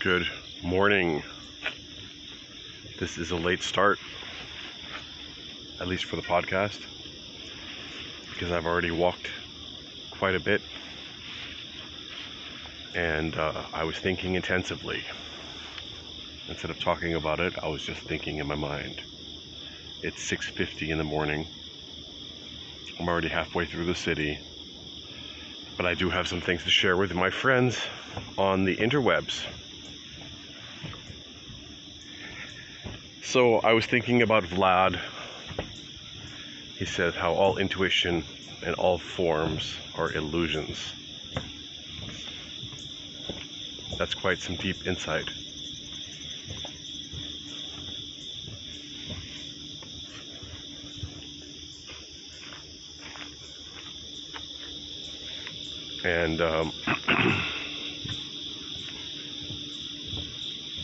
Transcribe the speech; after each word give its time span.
Good 0.00 0.28
morning. 0.62 1.24
This 3.00 3.18
is 3.18 3.32
a 3.32 3.36
late 3.36 3.64
start, 3.64 3.98
at 5.80 5.88
least 5.88 6.04
for 6.04 6.14
the 6.14 6.22
podcast, 6.22 6.78
because 8.30 8.52
I've 8.52 8.64
already 8.64 8.92
walked 8.92 9.28
quite 10.12 10.36
a 10.36 10.40
bit 10.40 10.62
and 12.94 13.36
uh, 13.36 13.64
I 13.72 13.82
was 13.82 13.98
thinking 13.98 14.36
intensively. 14.36 15.02
Instead 16.48 16.70
of 16.70 16.78
talking 16.78 17.14
about 17.14 17.40
it, 17.40 17.54
I 17.60 17.66
was 17.66 17.82
just 17.82 18.02
thinking 18.02 18.38
in 18.38 18.46
my 18.46 18.54
mind. 18.54 19.02
It's 20.02 20.22
6:50 20.30 20.90
in 20.90 20.98
the 20.98 21.04
morning. 21.04 21.48
I'm 23.00 23.08
already 23.08 23.28
halfway 23.30 23.66
through 23.66 23.86
the 23.86 23.96
city, 23.96 24.38
but 25.76 25.86
I 25.86 25.94
do 25.94 26.08
have 26.08 26.28
some 26.28 26.40
things 26.40 26.62
to 26.62 26.70
share 26.70 26.96
with 26.96 27.12
my 27.14 27.30
friends 27.30 27.84
on 28.36 28.64
the 28.64 28.76
interwebs. 28.76 29.44
So 33.28 33.58
I 33.58 33.74
was 33.74 33.84
thinking 33.84 34.22
about 34.22 34.44
Vlad. 34.44 34.98
He 36.78 36.86
said 36.86 37.14
how 37.14 37.34
all 37.34 37.58
intuition 37.58 38.24
and 38.64 38.74
all 38.76 38.96
forms 38.96 39.74
are 39.94 40.10
illusions. 40.10 40.94
That's 43.98 44.14
quite 44.14 44.40
some 44.40 44.56
deep 44.56 44.86
insight. 44.86 45.28
And 56.02 56.40
um, 56.40 56.72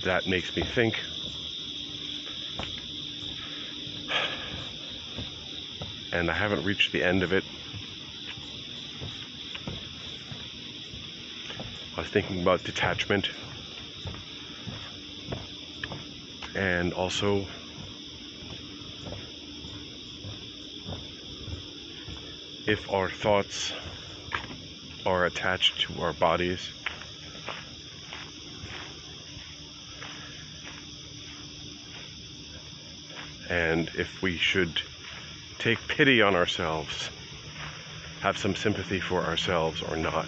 that 0.04 0.26
makes 0.26 0.54
me 0.54 0.62
think 0.62 1.00
and 6.14 6.30
I 6.30 6.34
haven't 6.34 6.62
reached 6.62 6.92
the 6.92 7.02
end 7.02 7.24
of 7.24 7.32
it. 7.32 7.44
I 11.96 12.00
was 12.00 12.08
thinking 12.08 12.40
about 12.40 12.62
detachment 12.62 13.30
and 16.54 16.92
also 16.92 17.48
if 22.64 22.88
our 22.90 23.10
thoughts 23.10 23.72
are 25.04 25.24
attached 25.24 25.80
to 25.80 26.00
our 26.00 26.12
bodies. 26.12 26.70
And 33.50 33.90
if 33.96 34.22
we 34.22 34.36
should 34.36 34.80
take 35.64 35.88
pity 35.88 36.20
on 36.20 36.36
ourselves, 36.36 37.08
have 38.20 38.36
some 38.36 38.54
sympathy 38.54 39.00
for 39.00 39.22
ourselves 39.22 39.80
or 39.80 39.96
not. 39.96 40.26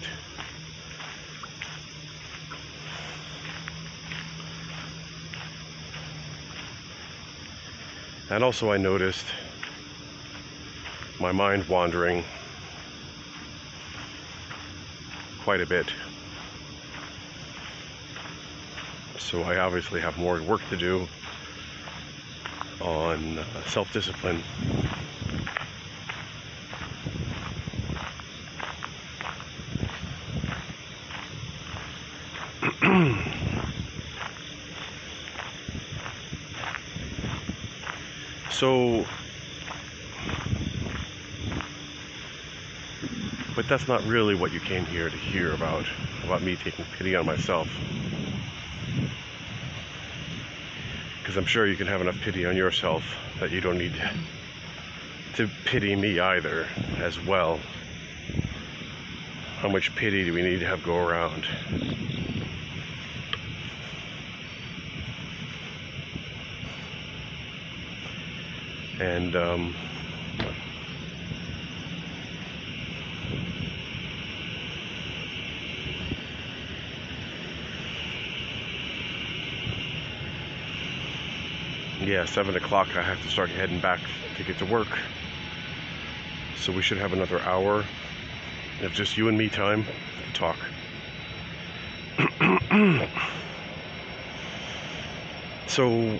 And 8.31 8.43
also, 8.43 8.71
I 8.71 8.77
noticed 8.77 9.27
my 11.19 11.31
mind 11.31 11.69
wandering 11.69 12.23
quite 15.43 15.61
a 15.61 15.67
bit. 15.67 15.85
So, 19.19 19.43
I 19.43 19.59
obviously 19.59 20.01
have 20.01 20.17
more 20.17 20.41
work 20.41 20.67
to 20.71 20.75
do 20.75 21.07
on 22.81 23.37
uh, 23.37 23.43
self 23.67 23.93
discipline. 23.93 24.41
So 38.51 39.05
but 43.57 43.67
that's 43.67 43.87
not 43.87 44.05
really 44.05 44.35
what 44.35 44.53
you 44.53 44.59
came 44.59 44.85
here 44.85 45.09
to 45.09 45.17
hear 45.17 45.53
about 45.53 45.83
about 46.23 46.43
me 46.43 46.55
taking 46.55 46.85
pity 46.97 47.15
on 47.15 47.25
myself. 47.25 47.67
Because 51.19 51.37
i'm 51.37 51.45
sure 51.45 51.65
you 51.65 51.75
can 51.75 51.87
have 51.87 51.99
enough 51.99 52.19
pity 52.21 52.45
on 52.45 52.55
yourself 52.55 53.03
that 53.39 53.51
you 53.51 53.59
don't 53.59 53.79
need 53.79 53.99
to 55.35 55.49
pity 55.65 55.95
me 55.95 56.19
either 56.19 56.67
as 56.97 57.19
well. 57.19 57.59
How 59.59 59.69
much 59.69 59.95
pity 59.95 60.23
do 60.23 60.33
we 60.33 60.43
need 60.43 60.59
to 60.59 60.67
have 60.67 60.83
go 60.83 60.95
around 60.95 61.45
and 68.99 69.35
um, 69.35 69.75
yeah, 82.01 82.25
seven 82.25 82.55
o'clock. 82.55 82.95
I 82.95 83.01
have 83.01 83.21
to 83.21 83.29
start 83.29 83.49
heading 83.49 83.79
back 83.79 83.99
to 84.37 84.43
get 84.43 84.57
to 84.59 84.65
work. 84.65 84.87
So 86.55 86.71
we 86.71 86.81
should 86.81 86.97
have 86.97 87.13
another 87.13 87.41
hour 87.41 87.85
of 88.81 88.93
just 88.93 89.17
you 89.17 89.27
and 89.27 89.37
me 89.37 89.49
time 89.49 89.83
to 89.83 90.33
talk. 90.33 90.57
so 95.67 96.19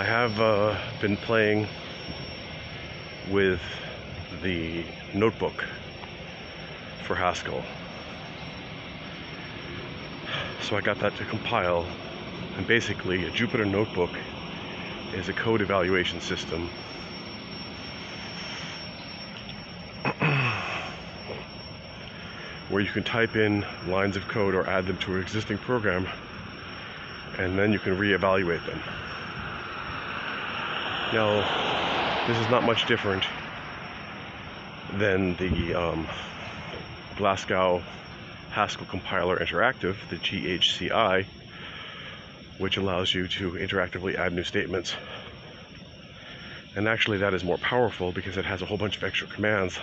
I 0.00 0.02
have 0.04 0.40
uh, 0.40 0.78
been 1.02 1.18
playing 1.18 1.68
with 3.30 3.60
the 4.42 4.82
notebook 5.12 5.62
for 7.04 7.14
Haskell. 7.14 7.62
So 10.62 10.78
I 10.78 10.80
got 10.80 10.98
that 11.00 11.14
to 11.16 11.26
compile 11.26 11.84
and 12.56 12.66
basically, 12.66 13.26
a 13.26 13.30
Jupyter 13.30 13.70
Notebook 13.70 14.08
is 15.12 15.28
a 15.28 15.34
code 15.34 15.60
evaluation 15.60 16.22
system. 16.22 16.70
where 22.70 22.80
you 22.80 22.90
can 22.90 23.04
type 23.04 23.36
in 23.36 23.66
lines 23.86 24.16
of 24.16 24.26
code 24.28 24.54
or 24.54 24.66
add 24.66 24.86
them 24.86 24.96
to 25.00 25.16
an 25.16 25.20
existing 25.20 25.58
program, 25.58 26.08
and 27.36 27.58
then 27.58 27.70
you 27.70 27.78
can 27.78 27.98
reevaluate 27.98 28.64
them. 28.64 28.80
Now, 31.12 32.24
this 32.28 32.38
is 32.38 32.48
not 32.48 32.62
much 32.62 32.86
different 32.86 33.24
than 34.92 35.34
the 35.36 35.74
um, 35.74 36.06
Glasgow 37.16 37.82
Haskell 38.52 38.86
Compiler 38.86 39.36
Interactive, 39.38 39.96
the 40.08 40.16
GHCI, 40.16 41.26
which 42.58 42.76
allows 42.76 43.12
you 43.12 43.26
to 43.26 43.52
interactively 43.52 44.14
add 44.14 44.32
new 44.32 44.44
statements. 44.44 44.94
And 46.76 46.86
actually, 46.86 47.18
that 47.18 47.34
is 47.34 47.42
more 47.42 47.58
powerful 47.58 48.12
because 48.12 48.36
it 48.36 48.44
has 48.44 48.62
a 48.62 48.66
whole 48.66 48.78
bunch 48.78 48.96
of 48.96 49.02
extra 49.02 49.26
commands 49.26 49.78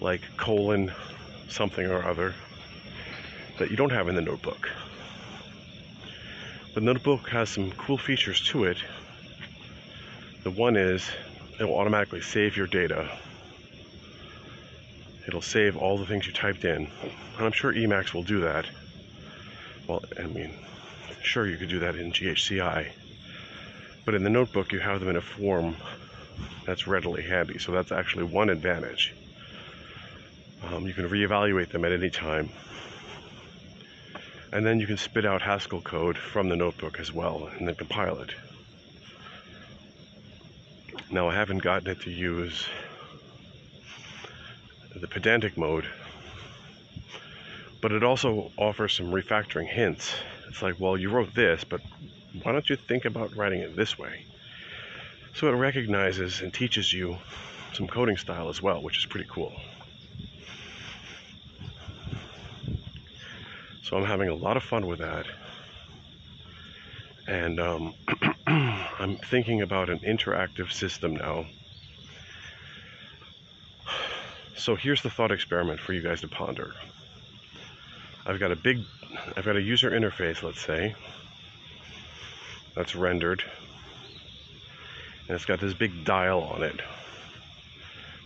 like 0.00 0.22
colon 0.36 0.92
something 1.48 1.86
or 1.86 2.04
other 2.04 2.32
that 3.58 3.70
you 3.70 3.76
don't 3.76 3.90
have 3.90 4.08
in 4.08 4.14
the 4.14 4.22
notebook. 4.22 4.68
The 6.74 6.80
notebook 6.80 7.28
has 7.30 7.48
some 7.50 7.72
cool 7.72 7.98
features 7.98 8.40
to 8.48 8.64
it. 8.64 8.78
The 10.44 10.50
one 10.50 10.76
is 10.76 11.10
it 11.58 11.64
will 11.64 11.76
automatically 11.76 12.20
save 12.20 12.56
your 12.56 12.66
data. 12.66 13.10
It'll 15.26 15.42
save 15.42 15.76
all 15.76 15.98
the 15.98 16.06
things 16.06 16.26
you 16.26 16.32
typed 16.32 16.64
in. 16.64 16.88
And 17.36 17.46
I'm 17.46 17.52
sure 17.52 17.72
Emacs 17.72 18.14
will 18.14 18.22
do 18.22 18.40
that. 18.40 18.66
Well, 19.88 20.04
I 20.18 20.26
mean, 20.26 20.50
Sure, 21.24 21.48
you 21.48 21.56
could 21.56 21.70
do 21.70 21.78
that 21.80 21.96
in 21.96 22.12
GHCI, 22.12 22.90
but 24.04 24.14
in 24.14 24.22
the 24.22 24.30
notebook, 24.30 24.72
you 24.72 24.78
have 24.78 25.00
them 25.00 25.08
in 25.08 25.16
a 25.16 25.22
form 25.22 25.74
that's 26.66 26.86
readily 26.86 27.22
handy. 27.22 27.58
So 27.58 27.72
that's 27.72 27.90
actually 27.90 28.24
one 28.24 28.50
advantage. 28.50 29.14
Um, 30.62 30.86
you 30.86 30.92
can 30.92 31.08
reevaluate 31.08 31.70
them 31.70 31.84
at 31.86 31.92
any 31.92 32.10
time. 32.10 32.50
And 34.52 34.66
then 34.66 34.80
you 34.80 34.86
can 34.86 34.98
spit 34.98 35.24
out 35.24 35.40
Haskell 35.40 35.80
code 35.80 36.18
from 36.18 36.50
the 36.50 36.56
notebook 36.56 37.00
as 37.00 37.10
well 37.10 37.48
and 37.58 37.66
then 37.66 37.74
compile 37.74 38.20
it. 38.20 38.34
Now, 41.10 41.28
I 41.28 41.34
haven't 41.34 41.62
gotten 41.62 41.88
it 41.88 42.00
to 42.02 42.10
use 42.10 42.66
the 44.94 45.06
pedantic 45.08 45.56
mode, 45.56 45.86
But 47.80 47.92
it 47.92 48.02
also 48.02 48.50
offers 48.56 48.94
some 48.94 49.12
refactoring 49.12 49.68
hints. 49.68 50.14
It's 50.48 50.62
like, 50.62 50.76
well, 50.80 50.96
you 50.96 51.10
wrote 51.10 51.34
this, 51.34 51.64
but 51.64 51.80
why 52.42 52.52
don't 52.52 52.68
you 52.68 52.76
think 52.76 53.04
about 53.04 53.36
writing 53.36 53.60
it 53.60 53.76
this 53.76 53.98
way? 53.98 54.26
So 55.34 55.48
it 55.48 55.52
recognizes 55.52 56.40
and 56.40 56.52
teaches 56.54 56.92
you 56.92 57.18
some 57.74 57.86
coding 57.88 58.16
style 58.16 58.48
as 58.48 58.62
well, 58.62 58.80
which 58.82 58.98
is 58.98 59.06
pretty 59.06 59.26
cool. 59.30 59.52
So 63.82 63.96
I'm 63.96 64.04
having 64.04 64.28
a 64.28 64.34
lot 64.34 64.56
of 64.56 64.62
fun 64.62 64.86
with 64.86 65.00
that. 65.00 65.26
And 67.26 67.60
um, 67.60 67.94
I'm 68.98 69.16
thinking 69.16 69.62
about 69.62 69.90
an 69.90 70.00
interactive 70.00 70.72
system 70.72 71.16
now. 71.16 71.46
So 74.56 74.76
here's 74.76 75.02
the 75.02 75.10
thought 75.10 75.32
experiment 75.32 75.80
for 75.80 75.92
you 75.92 76.00
guys 76.00 76.20
to 76.20 76.28
ponder. 76.28 76.74
I've 78.24 78.38
got 78.38 78.52
a 78.52 78.56
big, 78.56 78.80
I've 79.36 79.44
got 79.44 79.56
a 79.56 79.60
user 79.60 79.90
interface, 79.90 80.42
let's 80.42 80.60
say, 80.60 80.94
that's 82.74 82.94
rendered. 82.94 83.42
And 85.26 85.34
it's 85.34 85.44
got 85.44 85.60
this 85.60 85.74
big 85.74 86.04
dial 86.04 86.42
on 86.42 86.62
it 86.62 86.80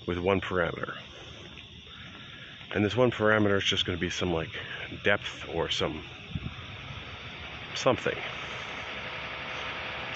with 0.06 0.18
one 0.18 0.40
parameter. 0.40 0.94
And 2.74 2.84
this 2.84 2.94
one 2.94 3.10
parameter 3.10 3.56
is 3.56 3.64
just 3.64 3.86
going 3.86 3.96
to 3.96 4.00
be 4.00 4.10
some 4.10 4.32
like 4.32 4.50
depth 5.02 5.48
or 5.54 5.70
some 5.70 6.02
something. 7.74 8.16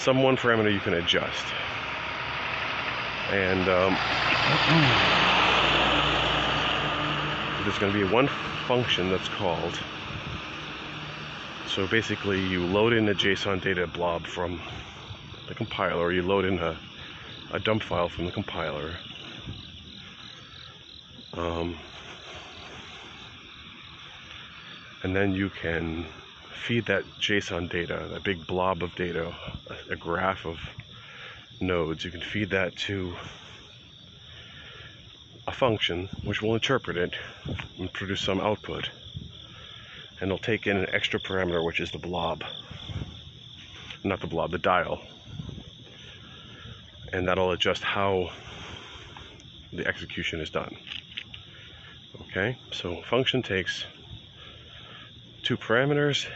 Some 0.02 0.20
one 0.20 0.36
parameter 0.36 0.72
you 0.72 0.80
can 0.80 0.94
adjust. 0.94 1.44
And 3.30 3.68
um, 3.68 3.96
there's 7.62 7.78
going 7.78 7.92
to 7.92 8.04
be 8.04 8.12
one 8.12 8.26
function 8.66 9.10
that's 9.10 9.28
called. 9.28 9.78
So 11.68 11.86
basically, 11.86 12.44
you 12.44 12.66
load 12.66 12.94
in 12.94 13.08
a 13.10 13.14
JSON 13.14 13.62
data 13.62 13.86
blob 13.86 14.26
from 14.26 14.60
the 15.46 15.54
compiler, 15.54 16.02
or 16.02 16.12
you 16.12 16.22
load 16.22 16.46
in 16.46 16.58
a, 16.58 16.76
a 17.52 17.60
dump 17.60 17.84
file 17.84 18.08
from 18.08 18.26
the 18.26 18.32
compiler. 18.32 18.96
Um, 21.34 21.76
and 25.04 25.14
then 25.14 25.32
you 25.32 25.48
can 25.48 26.06
feed 26.52 26.86
that 26.86 27.04
JSON 27.20 27.68
data, 27.70 28.08
that 28.12 28.22
big 28.22 28.46
blob 28.46 28.82
of 28.82 28.94
data, 28.94 29.34
a, 29.90 29.96
graph 29.96 30.46
of 30.46 30.58
nodes, 31.60 32.04
you 32.04 32.10
can 32.10 32.20
feed 32.20 32.50
that 32.50 32.76
to 32.76 33.14
a 35.46 35.52
function 35.52 36.08
which 36.24 36.40
will 36.40 36.54
interpret 36.54 36.96
it 36.96 37.14
and 37.78 37.92
produce 37.92 38.20
some 38.20 38.40
output. 38.40 38.90
And 40.20 40.30
it'll 40.30 40.38
take 40.38 40.66
in 40.66 40.76
an 40.76 40.86
extra 40.92 41.18
parameter, 41.18 41.64
which 41.64 41.80
is 41.80 41.90
the 41.90 41.98
blob. 41.98 42.44
Not 44.04 44.20
the 44.20 44.28
blob, 44.28 44.52
the 44.52 44.58
dial. 44.58 45.00
And 47.12 47.26
that'll 47.26 47.50
adjust 47.50 47.82
how 47.82 48.30
the 49.72 49.86
execution 49.86 50.40
is 50.40 50.50
done. 50.50 50.76
Okay, 52.20 52.56
so 52.70 53.02
function 53.02 53.42
takes 53.42 53.84
two 55.42 55.56
parameters, 55.56 56.26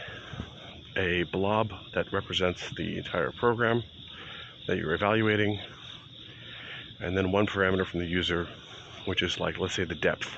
a 0.97 1.23
blob 1.23 1.71
that 1.93 2.11
represents 2.11 2.69
the 2.71 2.97
entire 2.97 3.31
program 3.31 3.83
that 4.67 4.77
you're 4.77 4.93
evaluating, 4.93 5.59
and 6.99 7.17
then 7.17 7.31
one 7.31 7.47
parameter 7.47 7.85
from 7.85 8.01
the 8.01 8.05
user, 8.05 8.47
which 9.05 9.21
is 9.23 9.39
like, 9.39 9.59
let's 9.59 9.75
say, 9.75 9.85
the 9.85 9.95
depth 9.95 10.29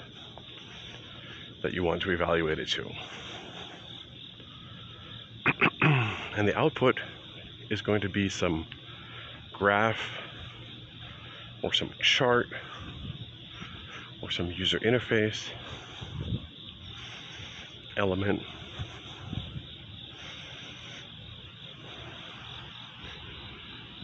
that 1.63 1.74
you 1.74 1.83
want 1.83 2.01
to 2.04 2.12
evaluate 2.12 2.60
it 2.60 2.68
to. 2.68 2.89
and 6.38 6.48
the 6.48 6.57
output 6.57 7.00
is 7.71 7.81
going 7.81 8.01
to 8.01 8.10
be 8.10 8.30
some 8.30 8.68
graph 9.51 10.00
or 11.63 11.74
some 11.74 11.89
chart 12.01 12.48
or 14.21 14.30
some 14.30 14.51
user 14.51 14.80
interface 14.80 15.50
element 17.98 18.42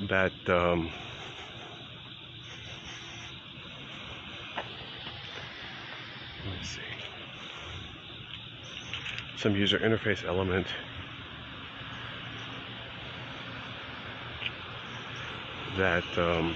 that 0.08 0.34
um, 0.48 0.92
let 6.46 6.54
me 6.54 6.64
see 6.64 6.82
some 9.38 9.56
user 9.56 9.80
interface 9.80 10.24
element 10.26 10.68
that 15.78 16.18
um, 16.18 16.56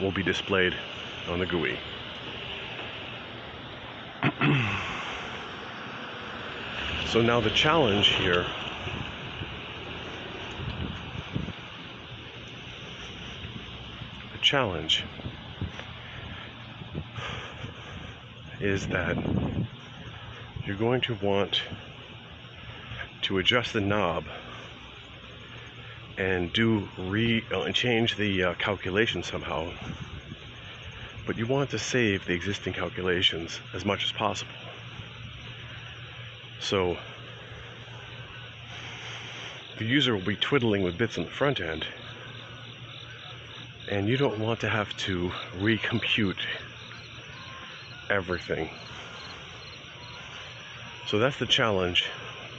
will 0.00 0.12
be 0.12 0.22
displayed 0.22 0.74
on 1.28 1.38
the 1.38 1.46
GUI. 1.46 1.78
So 7.08 7.22
now 7.22 7.40
the 7.40 7.48
challenge 7.48 8.08
here. 8.08 8.44
The 14.32 14.38
challenge 14.42 15.04
is 18.60 18.86
that 18.88 19.16
you're 20.66 20.76
going 20.76 21.00
to 21.00 21.14
want 21.14 21.62
to 23.22 23.38
adjust 23.38 23.72
the 23.72 23.80
knob 23.80 24.26
and 26.18 26.52
do 26.52 26.90
re 26.98 27.42
uh, 27.50 27.62
and 27.62 27.74
change 27.74 28.16
the 28.16 28.44
uh, 28.44 28.54
calculation 28.56 29.22
somehow. 29.22 29.72
But 31.24 31.38
you 31.38 31.46
want 31.46 31.70
to 31.70 31.78
save 31.78 32.26
the 32.26 32.34
existing 32.34 32.74
calculations 32.74 33.60
as 33.72 33.86
much 33.86 34.04
as 34.04 34.12
possible 34.12 34.52
so 36.60 36.96
the 39.78 39.84
user 39.84 40.14
will 40.14 40.24
be 40.24 40.36
twiddling 40.36 40.82
with 40.82 40.98
bits 40.98 41.18
on 41.18 41.24
the 41.24 41.30
front 41.30 41.60
end, 41.60 41.86
and 43.90 44.08
you 44.08 44.16
don't 44.16 44.38
want 44.38 44.60
to 44.60 44.68
have 44.68 44.94
to 44.96 45.30
recompute 45.58 46.40
everything. 48.10 48.68
So 51.06 51.18
that's 51.18 51.38
the 51.38 51.46
challenge 51.46 52.06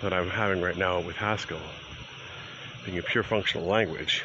that 0.01 0.13
I'm 0.13 0.29
having 0.29 0.61
right 0.61 0.77
now 0.77 1.01
with 1.01 1.17
Haskell, 1.17 1.59
being 2.85 2.97
a 2.97 3.03
pure 3.03 3.23
functional 3.23 3.67
language. 3.67 4.23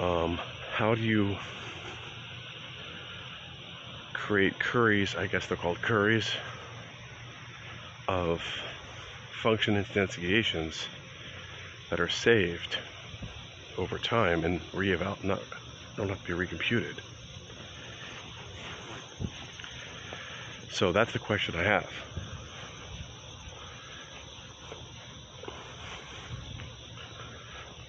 Um, 0.00 0.38
how 0.72 0.94
do 0.94 1.02
you 1.02 1.36
create 4.12 4.58
curries? 4.58 5.14
I 5.14 5.26
guess 5.26 5.46
they're 5.46 5.56
called 5.56 5.80
curries 5.82 6.30
of 8.08 8.42
function 9.42 9.82
instantiations 9.82 10.86
that 11.90 12.00
are 12.00 12.08
saved 12.08 12.78
over 13.78 13.98
time 13.98 14.44
and 14.44 14.60
re-eval 14.72 15.18
not 15.22 15.40
don't 15.96 16.08
have 16.08 16.24
to 16.24 16.36
be 16.36 16.46
recomputed. 16.46 16.98
So 20.70 20.90
that's 20.90 21.12
the 21.12 21.20
question 21.20 21.54
I 21.54 21.62
have. 21.62 21.90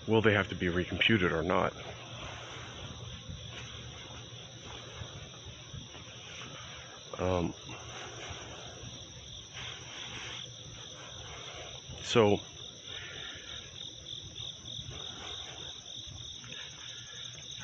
Will 0.07 0.21
they 0.21 0.33
have 0.33 0.49
to 0.49 0.55
be 0.55 0.67
recomputed 0.67 1.31
or 1.31 1.41
not? 1.41 1.73
Um, 7.17 7.55
So 12.15 12.39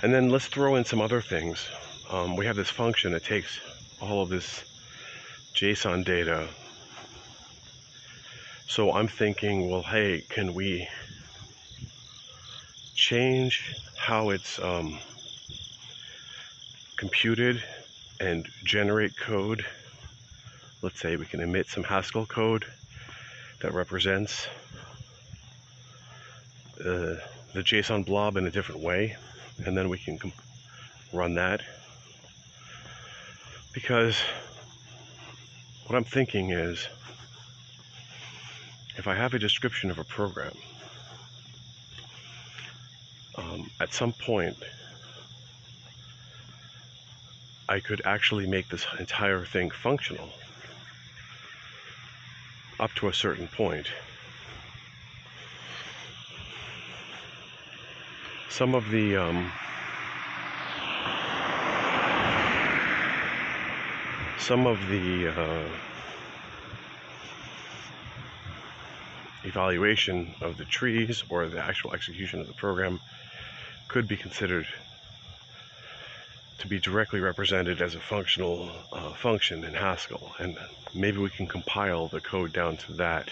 and 0.03 0.13
then 0.13 0.27
let's 0.27 0.47
throw 0.47 0.75
in 0.75 0.83
some 0.83 0.99
other 0.99 1.21
things. 1.21 1.69
Um, 2.09 2.35
we 2.35 2.45
have 2.47 2.57
this 2.57 2.69
function 2.69 3.13
that 3.13 3.23
takes 3.23 3.61
all 4.01 4.21
of 4.21 4.27
this 4.27 4.65
JSON 5.55 6.03
data. 6.03 6.49
So 8.67 8.91
I'm 8.91 9.07
thinking, 9.07 9.69
well, 9.69 9.83
hey, 9.83 10.25
can 10.27 10.53
we 10.53 10.85
change 12.93 13.79
how 13.97 14.31
it's 14.31 14.59
um, 14.59 14.99
computed 16.97 17.63
and 18.19 18.45
generate 18.65 19.15
code? 19.15 19.65
Let's 20.81 20.99
say 20.99 21.15
we 21.15 21.25
can 21.25 21.39
emit 21.39 21.67
some 21.67 21.85
Haskell 21.85 22.25
code 22.25 22.65
that 23.61 23.73
represents 23.73 24.47
uh, 26.79 27.15
the 27.53 27.61
JSON 27.63 28.05
blob 28.05 28.37
in 28.37 28.47
a 28.47 28.51
different 28.51 28.81
way, 28.81 29.15
and 29.65 29.77
then 29.77 29.89
we 29.89 29.97
can 29.97 30.17
run 31.13 31.35
that. 31.35 31.61
Because 33.73 34.19
what 35.85 35.95
I'm 35.95 36.03
thinking 36.03 36.51
is 36.51 36.87
if 38.97 39.07
I 39.07 39.15
have 39.15 39.33
a 39.33 39.39
description 39.39 39.91
of 39.91 39.99
a 39.99 40.03
program, 40.03 40.53
um, 43.35 43.69
at 43.79 43.93
some 43.93 44.11
point 44.13 44.57
I 47.69 47.79
could 47.79 48.01
actually 48.05 48.47
make 48.47 48.69
this 48.69 48.85
entire 48.99 49.45
thing 49.45 49.69
functional 49.69 50.29
up 52.81 52.91
to 52.95 53.07
a 53.07 53.13
certain 53.13 53.47
point. 53.47 53.87
Some 58.49 58.75
of 58.75 58.89
the 58.89 59.15
um, 59.15 59.51
some 64.39 64.65
of 64.65 64.79
the 64.89 65.27
uh, 65.27 65.69
evaluation 69.43 70.33
of 70.41 70.57
the 70.57 70.65
trees 70.65 71.23
or 71.29 71.47
the 71.47 71.59
actual 71.59 71.93
execution 71.93 72.41
of 72.41 72.47
the 72.47 72.53
program 72.53 72.99
could 73.87 74.07
be 74.07 74.17
considered 74.17 74.65
to 76.61 76.67
be 76.67 76.79
directly 76.79 77.19
represented 77.19 77.81
as 77.81 77.95
a 77.95 77.99
functional 77.99 78.69
uh, 78.93 79.09
function 79.13 79.63
in 79.63 79.73
Haskell. 79.73 80.31
And 80.37 80.55
maybe 80.93 81.17
we 81.17 81.31
can 81.31 81.47
compile 81.47 82.07
the 82.07 82.21
code 82.21 82.53
down 82.53 82.77
to 82.77 82.93
that 82.93 83.31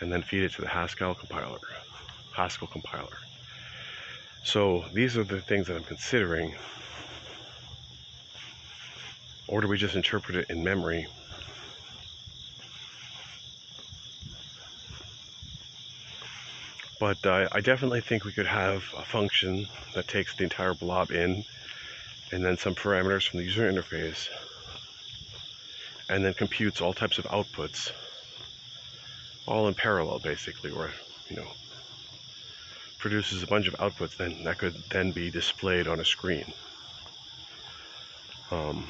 and 0.00 0.12
then 0.12 0.20
feed 0.20 0.42
it 0.42 0.52
to 0.52 0.60
the 0.60 0.68
Haskell 0.68 1.14
compiler. 1.14 1.58
Haskell 2.36 2.68
compiler. 2.68 3.16
So 4.44 4.84
these 4.92 5.16
are 5.16 5.24
the 5.24 5.40
things 5.40 5.66
that 5.68 5.76
I'm 5.76 5.84
considering. 5.84 6.54
Or 9.48 9.62
do 9.62 9.68
we 9.68 9.78
just 9.78 9.96
interpret 9.96 10.36
it 10.36 10.50
in 10.50 10.62
memory? 10.62 11.06
But 16.98 17.24
uh, 17.24 17.48
I 17.50 17.62
definitely 17.62 18.02
think 18.02 18.26
we 18.26 18.32
could 18.32 18.46
have 18.46 18.84
a 18.94 19.02
function 19.02 19.68
that 19.94 20.06
takes 20.06 20.36
the 20.36 20.44
entire 20.44 20.74
blob 20.74 21.10
in 21.10 21.44
and 22.32 22.44
then 22.44 22.56
some 22.56 22.74
parameters 22.74 23.28
from 23.28 23.38
the 23.38 23.44
user 23.44 23.70
interface 23.70 24.28
and 26.08 26.24
then 26.24 26.34
computes 26.34 26.80
all 26.80 26.92
types 26.92 27.18
of 27.18 27.24
outputs 27.26 27.92
all 29.46 29.68
in 29.68 29.74
parallel 29.74 30.18
basically 30.18 30.70
or 30.70 30.90
you 31.28 31.36
know 31.36 31.46
produces 33.00 33.42
a 33.42 33.46
bunch 33.46 33.66
of 33.66 33.74
outputs 33.74 34.16
then 34.16 34.44
that 34.44 34.58
could 34.58 34.74
then 34.90 35.10
be 35.10 35.30
displayed 35.30 35.88
on 35.88 35.98
a 36.00 36.04
screen. 36.04 36.52
Um, 38.50 38.86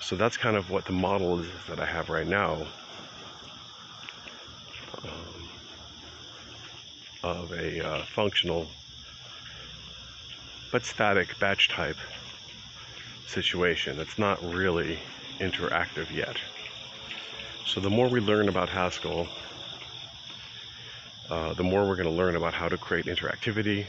so 0.00 0.14
that's 0.14 0.36
kind 0.36 0.56
of 0.56 0.70
what 0.70 0.84
the 0.84 0.92
model 0.92 1.40
is 1.40 1.48
that 1.68 1.80
I 1.80 1.86
have 1.86 2.10
right 2.10 2.26
now 2.26 2.66
um, 5.02 5.48
of 7.24 7.52
a 7.52 7.84
uh, 7.84 8.04
functional 8.04 8.68
but 10.74 10.84
static 10.84 11.38
batch 11.38 11.68
type 11.68 11.96
situation. 13.28 14.00
It's 14.00 14.18
not 14.18 14.42
really 14.42 14.98
interactive 15.38 16.10
yet. 16.12 16.36
So 17.64 17.78
the 17.78 17.90
more 17.90 18.08
we 18.08 18.18
learn 18.18 18.48
about 18.48 18.68
Haskell, 18.70 19.28
uh, 21.30 21.54
the 21.54 21.62
more 21.62 21.86
we're 21.86 21.94
going 21.94 22.08
to 22.08 22.12
learn 22.12 22.34
about 22.34 22.54
how 22.54 22.68
to 22.68 22.76
create 22.76 23.06
interactivity 23.06 23.86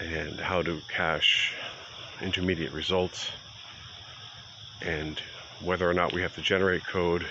and 0.00 0.40
how 0.40 0.62
to 0.62 0.82
cache 0.88 1.54
intermediate 2.20 2.72
results 2.72 3.30
and 4.82 5.22
whether 5.60 5.88
or 5.88 5.94
not 5.94 6.12
we 6.12 6.22
have 6.22 6.34
to 6.34 6.42
generate 6.42 6.84
code 6.84 7.24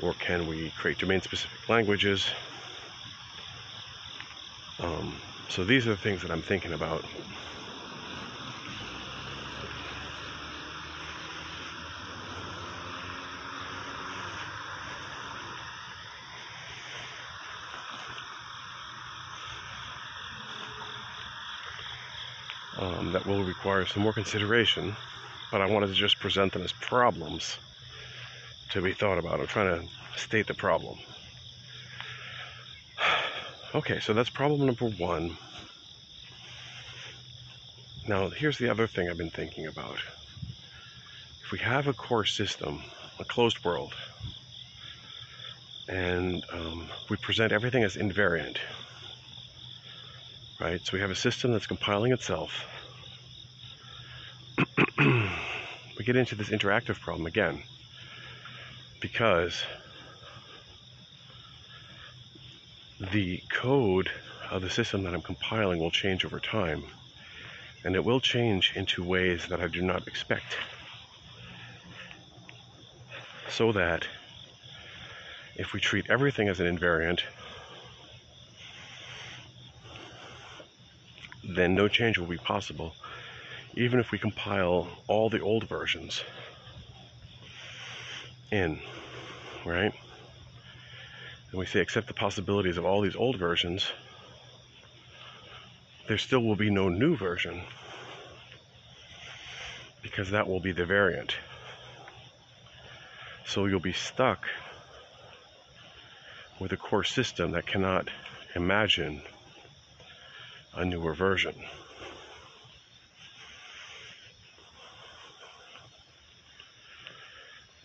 or 0.00 0.14
can 0.14 0.46
we 0.46 0.70
create 0.78 0.98
domain 0.98 1.20
specific 1.20 1.68
languages 1.68 2.24
um, 4.78 5.12
so 5.52 5.64
these 5.64 5.86
are 5.86 5.90
the 5.90 5.96
things 5.98 6.22
that 6.22 6.30
I'm 6.30 6.40
thinking 6.40 6.72
about. 6.72 7.04
Um, 22.78 23.12
that 23.12 23.26
will 23.26 23.44
require 23.44 23.84
some 23.84 24.02
more 24.02 24.14
consideration, 24.14 24.96
but 25.50 25.60
I 25.60 25.66
wanted 25.66 25.88
to 25.88 25.92
just 25.92 26.18
present 26.18 26.54
them 26.54 26.62
as 26.62 26.72
problems 26.72 27.58
to 28.70 28.80
be 28.80 28.94
thought 28.94 29.18
about. 29.18 29.38
I'm 29.38 29.46
trying 29.46 29.86
to 29.86 30.18
state 30.18 30.46
the 30.46 30.54
problem. 30.54 30.98
Okay, 33.74 34.00
so 34.00 34.12
that's 34.12 34.28
problem 34.28 34.66
number 34.66 34.84
one. 34.84 35.38
Now, 38.06 38.28
here's 38.28 38.58
the 38.58 38.68
other 38.68 38.86
thing 38.86 39.08
I've 39.08 39.16
been 39.16 39.30
thinking 39.30 39.66
about. 39.66 39.98
If 41.42 41.52
we 41.52 41.58
have 41.60 41.86
a 41.86 41.94
core 41.94 42.26
system, 42.26 42.82
a 43.18 43.24
closed 43.24 43.64
world, 43.64 43.94
and 45.88 46.44
um, 46.52 46.88
we 47.08 47.16
present 47.16 47.52
everything 47.52 47.82
as 47.82 47.96
invariant, 47.96 48.58
right? 50.60 50.84
So 50.84 50.92
we 50.92 51.00
have 51.00 51.10
a 51.10 51.14
system 51.14 51.52
that's 51.52 51.66
compiling 51.66 52.12
itself. 52.12 52.66
we 54.98 56.04
get 56.04 56.16
into 56.16 56.34
this 56.34 56.50
interactive 56.50 57.00
problem 57.00 57.26
again 57.26 57.62
because 59.00 59.64
the 63.10 63.42
code 63.50 64.10
of 64.50 64.62
the 64.62 64.70
system 64.70 65.02
that 65.02 65.14
I'm 65.14 65.22
compiling 65.22 65.80
will 65.80 65.90
change 65.90 66.24
over 66.24 66.38
time. 66.38 66.84
And 67.84 67.96
it 67.96 68.04
will 68.04 68.20
change 68.20 68.72
into 68.76 69.02
ways 69.02 69.46
that 69.48 69.60
I 69.60 69.66
do 69.66 69.82
not 69.82 70.06
expect. 70.06 70.56
So 73.48 73.72
that 73.72 74.06
if 75.56 75.72
we 75.72 75.80
treat 75.80 76.08
everything 76.08 76.48
as 76.48 76.60
an 76.60 76.78
invariant, 76.78 77.22
then 81.42 81.74
no 81.74 81.88
change 81.88 82.18
will 82.18 82.26
be 82.26 82.38
possible, 82.38 82.94
even 83.74 83.98
if 83.98 84.12
we 84.12 84.18
compile 84.18 84.86
all 85.08 85.28
the 85.28 85.40
old 85.40 85.68
versions 85.68 86.22
in, 88.50 88.80
right? 89.64 89.92
And 91.52 91.58
we 91.58 91.66
say 91.66 91.80
accept 91.80 92.08
the 92.08 92.14
possibilities 92.14 92.78
of 92.78 92.86
all 92.86 93.02
these 93.02 93.14
old 93.14 93.36
versions, 93.36 93.92
there 96.08 96.16
still 96.18 96.42
will 96.42 96.56
be 96.56 96.70
no 96.70 96.88
new 96.88 97.14
version 97.14 97.62
because 100.02 100.30
that 100.30 100.48
will 100.48 100.60
be 100.60 100.72
the 100.72 100.86
variant. 100.86 101.36
So 103.44 103.66
you'll 103.66 103.80
be 103.80 103.92
stuck 103.92 104.46
with 106.58 106.72
a 106.72 106.76
core 106.76 107.04
system 107.04 107.52
that 107.52 107.66
cannot 107.66 108.08
imagine 108.54 109.22
a 110.74 110.86
newer 110.86 111.12
version. 111.12 111.54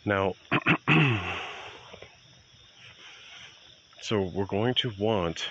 Now, 0.05 0.35
So 4.01 4.21
we're 4.21 4.45
going 4.45 4.73
to 4.75 4.91
want 4.99 5.47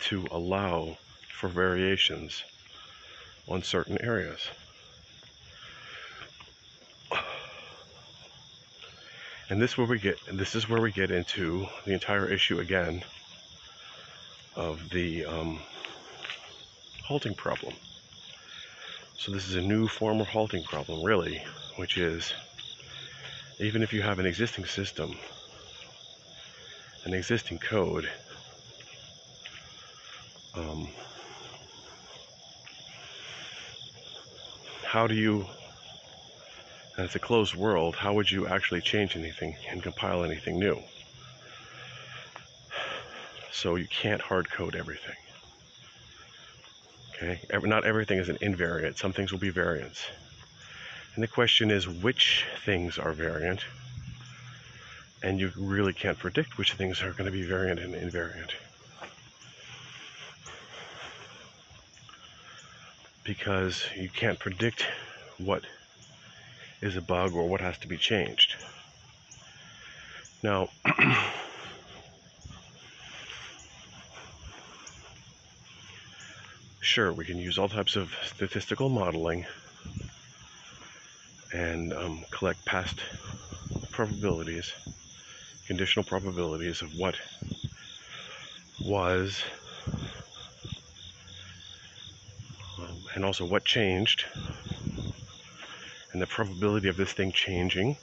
to 0.00 0.26
allow 0.30 0.96
for 1.28 1.48
variations 1.48 2.42
on 3.48 3.62
certain 3.62 3.98
areas. 4.00 4.40
And 9.50 9.60
this 9.60 9.76
where 9.76 9.86
we 9.86 9.98
get 9.98 10.18
this 10.32 10.54
is 10.54 10.68
where 10.68 10.80
we 10.80 10.92
get 10.92 11.10
into 11.10 11.66
the 11.84 11.92
entire 11.92 12.26
issue 12.26 12.60
again 12.60 13.02
of 14.56 14.88
the 14.90 15.26
um, 15.26 15.58
halting 17.04 17.34
problem. 17.34 17.74
So 19.16 19.30
this 19.30 19.48
is 19.48 19.56
a 19.56 19.60
new 19.60 19.88
form 19.88 20.20
of 20.20 20.28
halting 20.28 20.64
problem, 20.64 21.04
really, 21.04 21.42
which 21.76 21.98
is 21.98 22.32
even 23.62 23.82
if 23.82 23.92
you 23.92 24.02
have 24.02 24.18
an 24.18 24.26
existing 24.26 24.64
system, 24.64 25.16
an 27.04 27.14
existing 27.14 27.58
code, 27.58 28.08
um, 30.56 30.88
how 34.84 35.06
do 35.06 35.14
you, 35.14 35.46
and 36.96 37.06
it's 37.06 37.14
a 37.14 37.20
closed 37.20 37.54
world, 37.54 37.94
how 37.94 38.12
would 38.12 38.30
you 38.30 38.48
actually 38.48 38.80
change 38.80 39.16
anything 39.16 39.54
and 39.70 39.80
compile 39.82 40.24
anything 40.24 40.58
new? 40.58 40.82
So 43.52 43.76
you 43.76 43.86
can't 43.86 44.20
hard 44.20 44.50
code 44.50 44.74
everything. 44.74 45.14
Okay, 47.14 47.40
not 47.62 47.84
everything 47.84 48.18
is 48.18 48.28
an 48.28 48.38
invariant. 48.38 48.98
Some 48.98 49.12
things 49.12 49.30
will 49.30 49.38
be 49.38 49.50
variants. 49.50 50.04
And 51.14 51.22
the 51.22 51.28
question 51.28 51.70
is 51.70 51.86
which 51.86 52.46
things 52.64 52.98
are 52.98 53.12
variant? 53.12 53.64
And 55.22 55.38
you 55.38 55.52
really 55.56 55.92
can't 55.92 56.18
predict 56.18 56.56
which 56.56 56.72
things 56.72 57.02
are 57.02 57.12
going 57.12 57.26
to 57.26 57.30
be 57.30 57.42
variant 57.42 57.80
and 57.80 57.94
invariant. 57.94 58.52
Because 63.24 63.84
you 63.94 64.08
can't 64.08 64.38
predict 64.38 64.86
what 65.38 65.64
is 66.80 66.96
a 66.96 67.02
bug 67.02 67.34
or 67.34 67.46
what 67.46 67.60
has 67.60 67.78
to 67.78 67.88
be 67.88 67.98
changed. 67.98 68.56
Now, 70.42 70.70
sure, 76.80 77.12
we 77.12 77.24
can 77.26 77.38
use 77.38 77.58
all 77.58 77.68
types 77.68 77.94
of 77.96 78.12
statistical 78.24 78.88
modeling 78.88 79.46
and 81.52 81.92
um, 81.92 82.24
collect 82.30 82.64
past 82.64 82.98
probabilities, 83.90 84.72
conditional 85.66 86.04
probabilities 86.04 86.82
of 86.82 86.94
what 86.96 87.16
was, 88.84 89.42
um, 92.78 92.98
and 93.14 93.24
also 93.24 93.44
what 93.44 93.64
changed, 93.64 94.24
and 96.12 96.20
the 96.20 96.26
probability 96.26 96.88
of 96.88 96.96
this 96.96 97.12
thing 97.12 97.32
changing. 97.32 97.96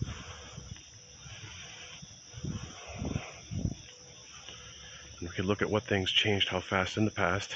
And 5.20 5.27
we 5.27 5.36
can 5.36 5.48
look 5.48 5.62
at 5.62 5.70
what 5.70 5.84
things 5.84 6.12
changed 6.12 6.50
how 6.50 6.60
fast 6.60 6.98
in 6.98 7.06
the 7.06 7.12
past. 7.12 7.56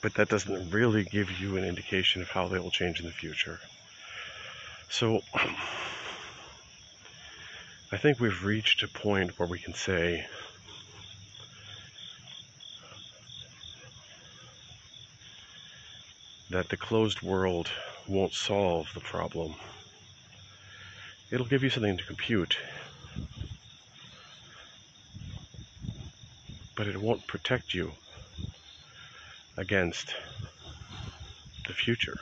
But 0.00 0.14
that 0.14 0.28
doesn't 0.28 0.70
really 0.70 1.04
give 1.04 1.30
you 1.40 1.56
an 1.56 1.64
indication 1.64 2.22
of 2.22 2.30
how 2.30 2.48
they 2.48 2.58
will 2.58 2.70
change 2.70 3.00
in 3.00 3.06
the 3.06 3.12
future. 3.12 3.60
So 4.88 5.20
I 7.92 7.96
think 7.96 8.18
we've 8.18 8.44
reached 8.44 8.82
a 8.82 8.88
point 8.88 9.38
where 9.38 9.48
we 9.48 9.58
can 9.58 9.74
say 9.74 10.26
that 16.48 16.68
the 16.68 16.76
closed 16.76 17.22
world 17.22 17.70
won't 18.08 18.32
solve 18.32 18.90
the 18.94 19.00
problem. 19.00 19.54
It'll 21.30 21.46
give 21.46 21.62
you 21.62 21.70
something 21.70 21.96
to 21.96 22.04
compute, 22.04 22.58
but 26.74 26.88
it 26.88 26.96
won't 26.96 27.26
protect 27.26 27.74
you 27.74 27.92
against 29.60 30.14
the 31.66 31.74
future. 31.74 32.18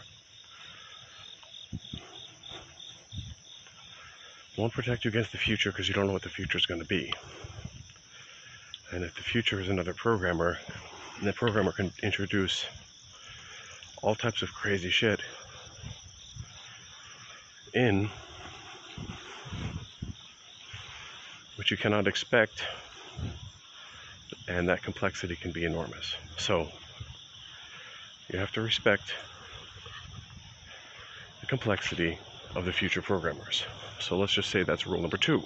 Won't 4.56 4.72
protect 4.72 5.04
you 5.04 5.10
against 5.10 5.30
the 5.30 5.38
future 5.38 5.70
because 5.70 5.86
you 5.88 5.94
don't 5.94 6.08
know 6.08 6.12
what 6.12 6.22
the 6.22 6.28
future 6.28 6.58
is 6.58 6.66
going 6.66 6.80
to 6.80 6.86
be. 6.86 7.14
And 8.90 9.04
if 9.04 9.14
the 9.14 9.22
future 9.22 9.60
is 9.60 9.68
another 9.68 9.94
programmer, 9.94 10.58
the 11.22 11.32
programmer 11.32 11.70
can 11.70 11.92
introduce 12.02 12.66
all 14.02 14.16
types 14.16 14.42
of 14.42 14.52
crazy 14.52 14.90
shit 14.90 15.20
in 17.72 18.10
which 21.54 21.70
you 21.70 21.76
cannot 21.76 22.08
expect, 22.08 22.64
and 24.48 24.68
that 24.68 24.82
complexity 24.82 25.36
can 25.36 25.52
be 25.52 25.64
enormous. 25.64 26.16
So, 26.36 26.68
you 28.32 28.38
have 28.38 28.52
to 28.52 28.60
respect 28.60 29.14
the 31.40 31.46
complexity 31.46 32.18
of 32.54 32.64
the 32.64 32.72
future 32.72 33.02
programmers. 33.02 33.64
So 34.00 34.18
let's 34.18 34.32
just 34.32 34.50
say 34.50 34.62
that's 34.62 34.86
rule 34.86 35.00
number 35.00 35.16
two. 35.16 35.42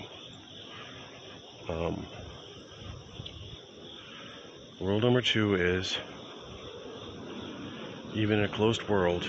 Um, 1.68 2.06
rule 4.80 5.00
number 5.00 5.22
two 5.22 5.54
is 5.54 5.96
even 8.14 8.38
in 8.38 8.44
a 8.44 8.48
closed 8.48 8.86
world, 8.88 9.26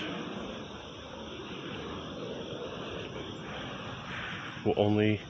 will 4.64 4.74
only 4.76 5.20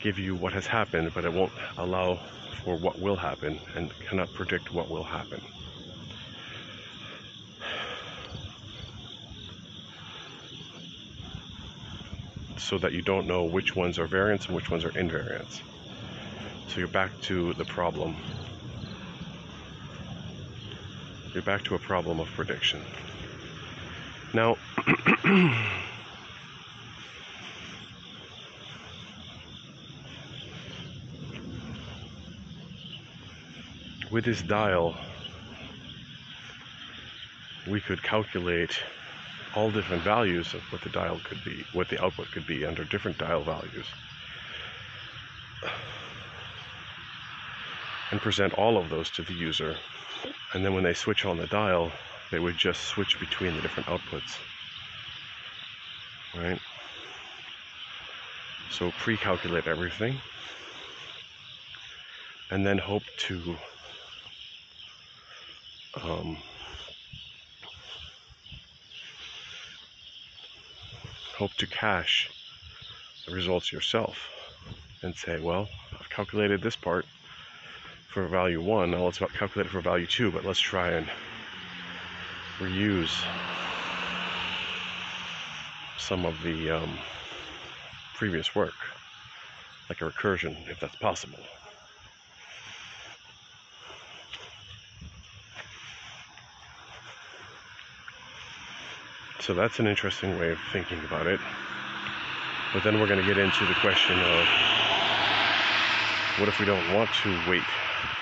give 0.00 0.18
you 0.18 0.34
what 0.34 0.52
has 0.52 0.66
happened, 0.66 1.12
but 1.14 1.24
it 1.24 1.32
won't 1.32 1.52
allow 1.78 2.18
for 2.62 2.76
what 2.76 2.98
will 2.98 3.16
happen 3.16 3.58
and 3.74 3.92
cannot 4.08 4.32
predict 4.34 4.72
what 4.72 4.88
will 4.88 5.04
happen. 5.04 5.40
So 12.70 12.78
that 12.78 12.92
you 12.92 13.02
don't 13.02 13.26
know 13.26 13.42
which 13.42 13.74
ones 13.74 13.98
are 13.98 14.06
variants 14.06 14.46
and 14.46 14.54
which 14.54 14.70
ones 14.70 14.84
are 14.84 14.92
invariants. 14.92 15.60
So 16.68 16.78
you're 16.78 16.86
back 16.86 17.10
to 17.22 17.52
the 17.54 17.64
problem. 17.64 18.14
You're 21.34 21.42
back 21.42 21.64
to 21.64 21.74
a 21.74 21.80
problem 21.80 22.20
of 22.20 22.28
prediction. 22.28 22.80
Now, 24.32 24.56
with 34.12 34.24
this 34.24 34.42
dial, 34.42 34.94
we 37.66 37.80
could 37.80 38.00
calculate 38.00 38.78
all 39.54 39.70
different 39.70 40.02
values 40.02 40.54
of 40.54 40.62
what 40.72 40.82
the 40.82 40.88
dial 40.90 41.20
could 41.24 41.42
be, 41.44 41.64
what 41.72 41.88
the 41.88 42.02
output 42.02 42.30
could 42.30 42.46
be 42.46 42.64
under 42.64 42.84
different 42.84 43.18
dial 43.18 43.42
values. 43.42 43.86
And 48.10 48.20
present 48.20 48.54
all 48.54 48.76
of 48.76 48.90
those 48.90 49.10
to 49.10 49.22
the 49.22 49.34
user. 49.34 49.76
And 50.52 50.64
then 50.64 50.74
when 50.74 50.84
they 50.84 50.94
switch 50.94 51.24
on 51.24 51.36
the 51.36 51.46
dial, 51.46 51.92
they 52.30 52.38
would 52.38 52.56
just 52.56 52.84
switch 52.84 53.18
between 53.18 53.54
the 53.54 53.62
different 53.62 53.88
outputs. 53.88 54.38
Right? 56.36 56.60
So 58.70 58.92
pre 58.98 59.16
calculate 59.16 59.66
everything. 59.66 60.20
And 62.50 62.66
then 62.66 62.78
hope 62.78 63.04
to 63.28 63.56
um, 66.02 66.36
hope 71.40 71.54
to 71.54 71.66
cache 71.66 72.28
the 73.24 73.32
results 73.32 73.72
yourself 73.72 74.28
and 75.02 75.16
say, 75.16 75.40
well, 75.40 75.66
I've 75.98 76.10
calculated 76.10 76.60
this 76.60 76.76
part 76.76 77.06
for 78.08 78.28
value 78.28 78.60
1, 78.60 78.90
now 78.90 79.04
let's 79.04 79.16
calculate 79.16 79.64
it 79.64 79.70
for 79.70 79.80
value 79.80 80.06
2, 80.06 80.32
but 80.32 80.44
let's 80.44 80.60
try 80.60 80.90
and 80.90 81.08
reuse 82.58 83.24
some 85.96 86.26
of 86.26 86.42
the 86.42 86.68
um, 86.72 86.98
previous 88.16 88.54
work, 88.54 88.74
like 89.88 90.02
a 90.02 90.10
recursion, 90.10 90.68
if 90.68 90.78
that's 90.78 90.96
possible. 90.96 91.38
So 99.40 99.54
that's 99.54 99.78
an 99.78 99.86
interesting 99.86 100.38
way 100.38 100.50
of 100.50 100.58
thinking 100.70 101.02
about 101.04 101.26
it. 101.26 101.40
But 102.74 102.84
then 102.84 103.00
we're 103.00 103.06
going 103.06 103.20
to 103.20 103.26
get 103.26 103.38
into 103.38 103.64
the 103.66 103.74
question 103.74 104.20
of 104.20 104.46
what 106.38 106.48
if 106.48 106.60
we 106.60 106.66
don't 106.66 106.94
want 106.94 107.10
to 107.22 107.30
wait 107.48 107.64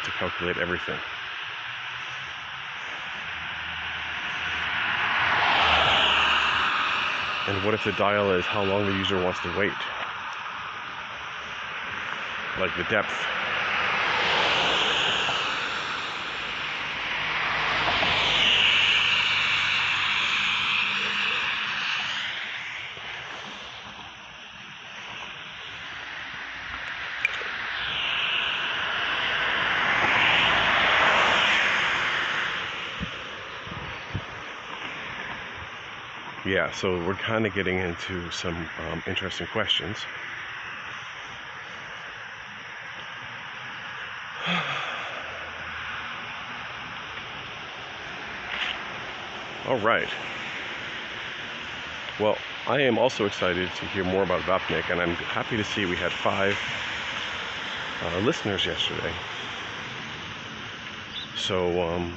to 0.04 0.10
calculate 0.12 0.58
everything? 0.58 0.98
And 7.48 7.64
what 7.64 7.74
if 7.74 7.82
the 7.82 7.92
dial 7.92 8.30
is 8.30 8.44
how 8.44 8.62
long 8.62 8.86
the 8.86 8.96
user 8.96 9.20
wants 9.20 9.40
to 9.40 9.58
wait? 9.58 9.72
Like 12.60 12.76
the 12.76 12.84
depth 12.84 13.26
yeah, 36.48 36.72
so 36.72 37.04
we're 37.04 37.14
kind 37.14 37.46
of 37.46 37.52
getting 37.52 37.78
into 37.78 38.30
some 38.30 38.56
um, 38.90 39.02
interesting 39.06 39.46
questions. 39.48 39.98
All 49.66 49.78
right. 49.80 50.08
Well, 52.18 52.38
I 52.66 52.80
am 52.80 52.96
also 52.96 53.26
excited 53.26 53.70
to 53.76 53.84
hear 53.86 54.04
more 54.04 54.22
about 54.22 54.40
Vapnik, 54.42 54.90
and 54.90 55.02
I'm 55.02 55.16
happy 55.16 55.58
to 55.58 55.64
see 55.64 55.84
we 55.84 55.96
had 55.96 56.12
five 56.12 56.58
uh, 58.02 58.20
listeners 58.20 58.64
yesterday. 58.64 59.12
So, 61.36 61.82
um, 61.82 62.14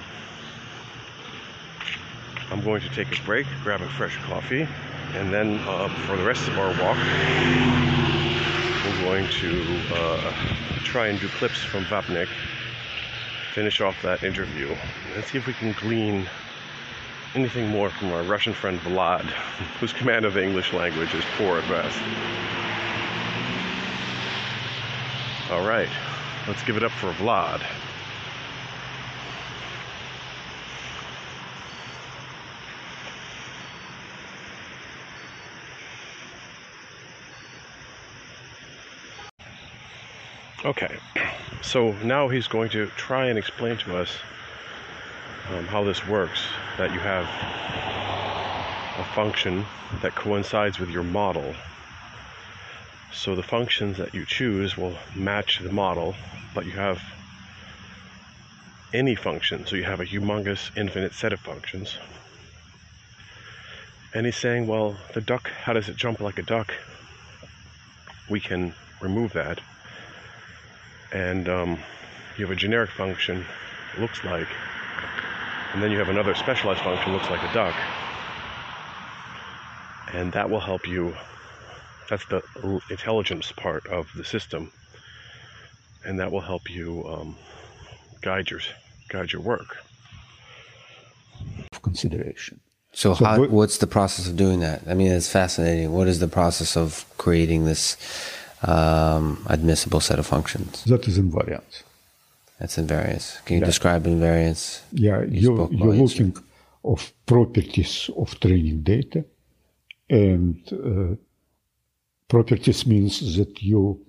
I'm 2.51 2.61
going 2.61 2.81
to 2.81 2.89
take 2.89 3.17
a 3.17 3.23
break, 3.23 3.47
grab 3.63 3.81
a 3.81 3.87
fresh 3.87 4.17
coffee, 4.25 4.67
and 5.13 5.33
then 5.33 5.57
uh, 5.59 5.87
for 6.05 6.17
the 6.17 6.23
rest 6.25 6.47
of 6.49 6.57
our 6.57 6.67
walk, 6.81 6.97
we're 8.85 9.01
going 9.05 9.25
to 9.25 9.95
uh, 9.95 10.33
try 10.83 11.07
and 11.07 11.17
do 11.17 11.29
clips 11.29 11.63
from 11.63 11.85
Vapnik, 11.85 12.27
finish 13.53 13.79
off 13.79 13.95
that 14.01 14.23
interview, 14.23 14.75
and 15.15 15.23
see 15.23 15.37
if 15.37 15.47
we 15.47 15.53
can 15.53 15.71
glean 15.79 16.29
anything 17.35 17.69
more 17.69 17.89
from 17.89 18.11
our 18.11 18.23
Russian 18.23 18.53
friend 18.53 18.77
Vlad, 18.81 19.21
whose 19.79 19.93
command 19.93 20.25
of 20.25 20.33
the 20.33 20.43
English 20.43 20.73
language 20.73 21.13
is 21.13 21.23
poor 21.37 21.59
at 21.59 21.69
best. 21.69 21.97
All 25.51 25.65
right, 25.65 25.89
let's 26.47 26.63
give 26.63 26.75
it 26.75 26.83
up 26.83 26.91
for 26.91 27.13
Vlad. 27.13 27.61
Okay, 40.63 40.99
so 41.63 41.93
now 42.03 42.27
he's 42.27 42.47
going 42.47 42.69
to 42.69 42.85
try 42.95 43.25
and 43.25 43.39
explain 43.39 43.77
to 43.77 43.97
us 43.97 44.15
um, 45.49 45.65
how 45.65 45.83
this 45.83 46.05
works. 46.07 46.43
That 46.77 46.93
you 46.93 46.99
have 46.99 47.25
a 48.99 49.03
function 49.15 49.65
that 50.03 50.13
coincides 50.13 50.77
with 50.77 50.91
your 50.91 51.01
model. 51.01 51.55
So 53.11 53.35
the 53.35 53.41
functions 53.41 53.97
that 53.97 54.13
you 54.13 54.23
choose 54.23 54.77
will 54.77 54.93
match 55.15 55.61
the 55.63 55.71
model, 55.71 56.13
but 56.53 56.67
you 56.67 56.73
have 56.73 57.01
any 58.93 59.15
function. 59.15 59.65
So 59.65 59.75
you 59.75 59.85
have 59.85 59.99
a 59.99 60.05
humongous 60.05 60.69
infinite 60.77 61.15
set 61.15 61.33
of 61.33 61.39
functions. 61.39 61.97
And 64.13 64.27
he's 64.27 64.35
saying, 64.35 64.67
well, 64.67 64.95
the 65.15 65.21
duck, 65.21 65.49
how 65.49 65.73
does 65.73 65.89
it 65.89 65.95
jump 65.95 66.19
like 66.19 66.37
a 66.37 66.43
duck? 66.43 66.71
We 68.29 68.39
can 68.39 68.75
remove 69.01 69.33
that 69.33 69.59
and 71.11 71.49
um, 71.49 71.79
you 72.37 72.45
have 72.45 72.51
a 72.51 72.55
generic 72.55 72.89
function 72.89 73.45
looks 73.99 74.23
like 74.23 74.47
and 75.73 75.81
then 75.81 75.91
you 75.91 75.97
have 75.97 76.09
another 76.09 76.33
specialized 76.35 76.81
function 76.81 77.13
looks 77.13 77.29
like 77.29 77.41
a 77.43 77.53
duck 77.53 77.75
and 80.13 80.31
that 80.33 80.49
will 80.49 80.59
help 80.59 80.87
you 80.87 81.15
that's 82.09 82.25
the 82.25 82.41
intelligence 82.89 83.51
part 83.53 83.87
of 83.87 84.09
the 84.15 84.23
system 84.23 84.71
and 86.05 86.19
that 86.19 86.31
will 86.31 86.41
help 86.41 86.69
you 86.69 87.05
um, 87.07 87.35
guide 88.21 88.49
your 88.49 88.59
guide 89.09 89.31
your 89.31 89.41
work. 89.41 89.77
Consideration. 91.81 92.59
So, 92.93 93.13
so 93.13 93.25
how, 93.25 93.45
what's 93.45 93.77
the 93.77 93.87
process 93.87 94.27
of 94.27 94.35
doing 94.35 94.59
that? 94.59 94.81
I 94.87 94.93
mean 94.93 95.11
it's 95.11 95.29
fascinating. 95.29 95.91
What 95.91 96.07
is 96.07 96.19
the 96.19 96.27
process 96.27 96.75
of 96.75 97.05
creating 97.17 97.65
this 97.65 97.97
um, 98.63 99.43
admissible 99.47 99.99
set 99.99 100.19
of 100.19 100.27
functions? 100.27 100.83
That 100.85 101.07
is 101.07 101.17
invariant. 101.17 101.83
That's 102.59 102.77
invariance. 102.77 103.43
Can 103.45 103.55
you 103.55 103.61
yeah. 103.61 103.65
describe 103.65 104.03
invariance? 104.05 104.81
Yeah, 104.91 105.23
you, 105.23 105.67
you're 105.71 105.95
looking 105.95 106.35
of 106.83 107.11
properties 107.25 108.09
of 108.15 108.39
training 108.39 108.83
data, 108.83 109.25
and 110.09 110.57
uh, 110.71 111.15
properties 112.27 112.85
means 112.85 113.37
that 113.37 113.61
you 113.61 113.99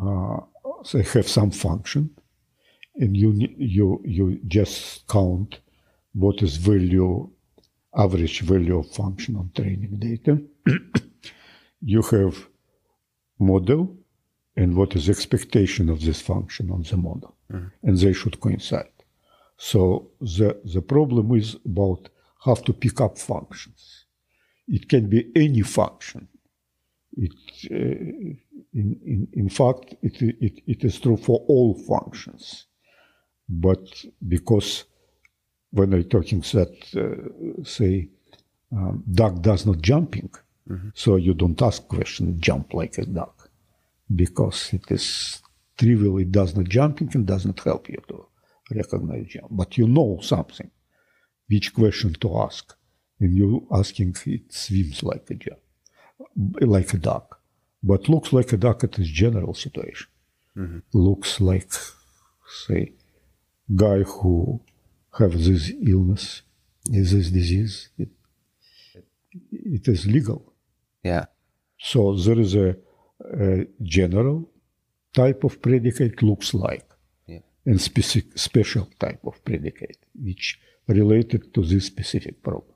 uh, 0.00 0.38
say 0.84 1.02
have 1.02 1.28
some 1.28 1.50
function, 1.50 2.10
and 2.96 3.16
you 3.16 3.32
you 3.58 4.00
you 4.04 4.40
just 4.46 5.06
count 5.08 5.58
what 6.14 6.42
is 6.42 6.56
value 6.56 7.28
average 7.96 8.40
value 8.40 8.78
of 8.78 8.90
function 8.90 9.36
on 9.36 9.50
training 9.54 9.96
data. 9.98 10.40
you 11.82 12.02
have 12.02 12.46
model 13.42 13.96
and 14.56 14.76
what 14.76 14.94
is 14.96 15.08
expectation 15.08 15.88
of 15.88 16.00
this 16.00 16.20
function 16.20 16.70
on 16.70 16.82
the 16.82 16.96
model. 16.96 17.36
Mm-hmm. 17.50 17.88
And 17.88 17.98
they 17.98 18.12
should 18.12 18.40
coincide. 18.40 18.92
So 19.56 20.10
the, 20.20 20.60
the 20.64 20.82
problem 20.82 21.34
is 21.34 21.56
about 21.64 22.08
how 22.44 22.54
to 22.54 22.72
pick 22.72 23.00
up 23.00 23.18
functions. 23.18 24.06
It 24.68 24.88
can 24.88 25.08
be 25.08 25.30
any 25.34 25.62
function. 25.62 26.28
It, 27.16 27.32
uh, 27.70 27.76
in, 28.74 29.00
in, 29.04 29.28
in 29.32 29.48
fact, 29.48 29.94
it, 30.02 30.20
it, 30.22 30.62
it 30.66 30.84
is 30.84 30.98
true 30.98 31.16
for 31.16 31.44
all 31.48 31.74
functions. 31.74 32.66
But 33.48 34.04
because 34.26 34.84
when 35.70 35.92
I'm 35.92 36.04
talking 36.04 36.40
that, 36.40 36.74
uh, 36.96 37.64
say, 37.64 38.08
um, 38.72 39.04
duck 39.10 39.40
does 39.42 39.66
not 39.66 39.82
jumping, 39.82 40.30
Mm-hmm. 40.68 40.88
So 40.94 41.16
you 41.16 41.34
don't 41.34 41.60
ask 41.60 41.86
question, 41.88 42.40
jump 42.40 42.72
like 42.72 42.98
a 42.98 43.04
duck, 43.04 43.50
because 44.14 44.72
it 44.72 44.90
is 44.90 45.42
trivial. 45.76 46.18
It 46.18 46.30
does 46.30 46.56
not 46.56 46.68
jumping 46.68 47.10
and 47.14 47.26
does 47.26 47.44
not 47.44 47.60
help 47.60 47.88
you 47.88 48.00
to 48.08 48.26
recognize 48.74 49.26
jump. 49.26 49.48
But 49.50 49.76
you 49.76 49.88
know 49.88 50.20
something, 50.22 50.70
which 51.48 51.74
question 51.74 52.14
to 52.14 52.38
ask, 52.38 52.74
and 53.18 53.36
you 53.36 53.66
asking 53.72 54.16
it 54.26 54.52
swims 54.52 55.02
like 55.02 55.28
a 55.30 55.34
jump, 55.34 55.60
like 56.60 56.94
a 56.94 56.98
duck, 56.98 57.40
but 57.82 58.08
looks 58.08 58.32
like 58.32 58.52
a 58.52 58.56
duck. 58.56 58.84
At 58.84 58.98
It 58.98 59.02
is 59.02 59.08
general 59.08 59.54
situation. 59.54 60.08
Mm-hmm. 60.56 60.78
Looks 60.92 61.40
like, 61.40 61.70
say, 62.66 62.92
guy 63.74 64.02
who 64.02 64.60
have 65.18 65.32
this 65.32 65.72
illness, 65.86 66.42
this 66.84 67.30
disease. 67.30 67.88
It, 67.98 68.10
it 69.50 69.88
is 69.88 70.06
legal 70.06 70.51
yeah. 71.02 71.26
So 71.78 72.14
there 72.14 72.38
is 72.38 72.54
a, 72.54 72.76
a 73.24 73.66
general 73.82 74.48
type 75.12 75.44
of 75.44 75.60
predicate 75.60 76.22
looks 76.22 76.54
like, 76.54 76.88
yeah. 77.26 77.40
and 77.66 77.80
specific 77.80 78.38
special 78.38 78.88
type 78.98 79.20
of 79.24 79.44
predicate 79.44 79.98
which 80.14 80.58
related 80.88 81.52
to 81.54 81.64
this 81.64 81.86
specific 81.86 82.42
problem. 82.42 82.74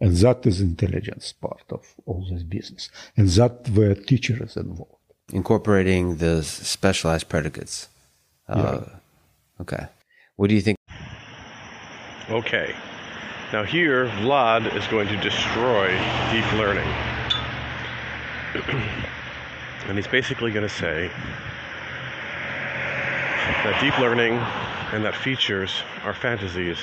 And 0.00 0.16
that 0.16 0.44
is 0.46 0.60
intelligence 0.60 1.32
part 1.32 1.64
of 1.70 1.94
all 2.04 2.26
this 2.30 2.42
business. 2.42 2.90
And 3.16 3.28
that 3.30 3.68
where 3.70 3.94
teacher 3.94 4.42
is 4.42 4.56
involved. 4.56 4.92
Incorporating 5.32 6.16
the 6.16 6.42
specialized 6.42 7.28
predicates. 7.28 7.88
Uh, 8.48 8.80
yeah. 8.86 8.94
Okay. 9.60 9.86
What 10.36 10.48
do 10.48 10.54
you 10.54 10.60
think? 10.60 10.76
Okay. 12.28 12.74
Now 13.54 13.62
here, 13.62 14.06
Vlad 14.06 14.74
is 14.74 14.84
going 14.88 15.06
to 15.06 15.16
destroy 15.18 15.90
deep 16.32 16.52
learning. 16.54 16.88
and 19.86 19.96
he's 19.96 20.08
basically 20.08 20.50
going 20.50 20.66
to 20.66 20.74
say 20.74 21.08
that 23.62 23.80
deep 23.80 23.96
learning 24.00 24.32
and 24.92 25.04
that 25.04 25.14
features 25.14 25.84
are 26.02 26.12
fantasies 26.12 26.78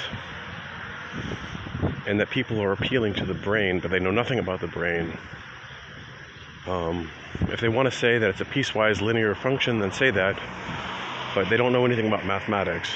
and 2.07 2.17
that 2.21 2.29
people 2.29 2.63
are 2.63 2.71
appealing 2.71 3.15
to 3.15 3.25
the 3.25 3.33
brain, 3.33 3.81
but 3.81 3.91
they 3.91 3.99
know 3.99 4.11
nothing 4.11 4.39
about 4.39 4.61
the 4.61 4.67
brain. 4.67 5.17
Um, 6.67 7.11
if 7.49 7.59
they 7.59 7.67
want 7.67 7.91
to 7.91 7.97
say 7.97 8.17
that 8.17 8.29
it's 8.29 8.39
a 8.39 8.45
piecewise 8.45 9.01
linear 9.01 9.35
function, 9.35 9.79
then 9.79 9.91
say 9.91 10.09
that, 10.11 10.39
but 11.35 11.49
they 11.49 11.57
don't 11.57 11.73
know 11.73 11.83
anything 11.83 12.07
about 12.07 12.25
mathematics 12.25 12.91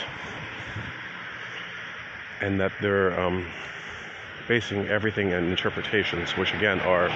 and 2.46 2.60
that 2.60 2.72
they're 2.80 3.20
um, 3.20 3.44
basing 4.48 4.88
everything 4.88 5.32
in 5.32 5.46
interpretations, 5.46 6.38
which 6.38 6.54
again 6.54 6.80
are 6.82 7.10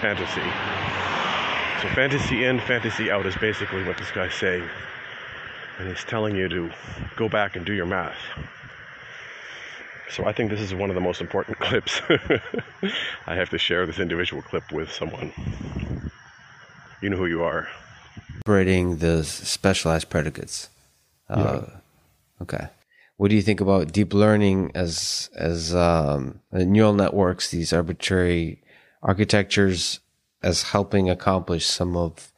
fantasy. 0.00 0.42
So 1.80 1.94
fantasy 1.94 2.44
in, 2.44 2.58
fantasy 2.60 3.12
out 3.12 3.24
is 3.24 3.36
basically 3.36 3.84
what 3.84 3.96
this 3.96 4.10
guy's 4.10 4.34
saying. 4.34 4.68
And 5.78 5.88
he's 5.88 6.02
telling 6.04 6.34
you 6.34 6.48
to 6.48 6.70
go 7.16 7.28
back 7.28 7.54
and 7.54 7.64
do 7.64 7.72
your 7.72 7.86
math. 7.86 8.18
So 10.10 10.24
I 10.26 10.32
think 10.32 10.50
this 10.50 10.60
is 10.60 10.74
one 10.74 10.90
of 10.90 10.94
the 10.94 11.00
most 11.00 11.20
important 11.20 11.58
clips. 11.60 12.02
I 13.28 13.34
have 13.36 13.50
to 13.50 13.58
share 13.58 13.86
this 13.86 14.00
individual 14.00 14.42
clip 14.42 14.64
with 14.72 14.90
someone. 14.90 15.32
You 17.00 17.10
know 17.10 17.16
who 17.16 17.26
you 17.26 17.44
are. 17.44 17.68
Operating 18.44 18.96
the 18.96 19.22
specialized 19.22 20.10
predicates. 20.10 20.68
Uh, 21.30 21.62
yeah. 21.62 21.76
Okay. 22.42 22.66
What 23.16 23.28
do 23.28 23.36
you 23.36 23.42
think 23.42 23.60
about 23.60 23.92
deep 23.92 24.14
learning 24.14 24.72
as 24.74 25.30
as 25.36 25.74
um, 25.74 26.40
neural 26.52 26.94
networks, 26.94 27.50
these 27.50 27.72
arbitrary 27.72 28.62
architectures, 29.02 30.00
as 30.42 30.62
helping 30.62 31.08
accomplish 31.08 31.66
some 31.66 31.96
of 31.96 32.32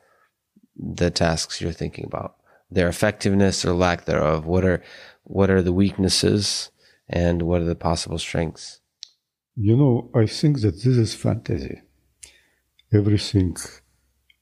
the 0.76 1.10
tasks 1.10 1.60
you're 1.60 1.72
thinking 1.72 2.04
about? 2.04 2.36
Their 2.70 2.88
effectiveness 2.88 3.64
or 3.64 3.72
lack 3.72 4.04
thereof. 4.04 4.46
What 4.46 4.64
are 4.64 4.82
what 5.22 5.50
are 5.50 5.62
the 5.62 5.72
weaknesses 5.72 6.70
and 7.08 7.42
what 7.42 7.60
are 7.62 7.66
the 7.66 7.74
possible 7.74 8.18
strengths? 8.18 8.80
You 9.56 9.76
know, 9.76 10.10
I 10.14 10.26
think 10.26 10.60
that 10.62 10.82
this 10.82 10.96
is 10.98 11.14
fantasy. 11.14 11.80
Everything 12.92 13.56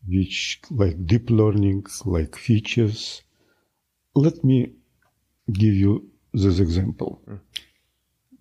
which, 0.08 0.60
like 0.70 1.06
deep 1.06 1.30
learning, 1.30 1.84
like 2.04 2.36
features. 2.36 3.22
Let 4.14 4.42
me 4.42 4.72
give 5.52 5.74
you 5.74 6.12
this 6.32 6.58
example. 6.58 7.20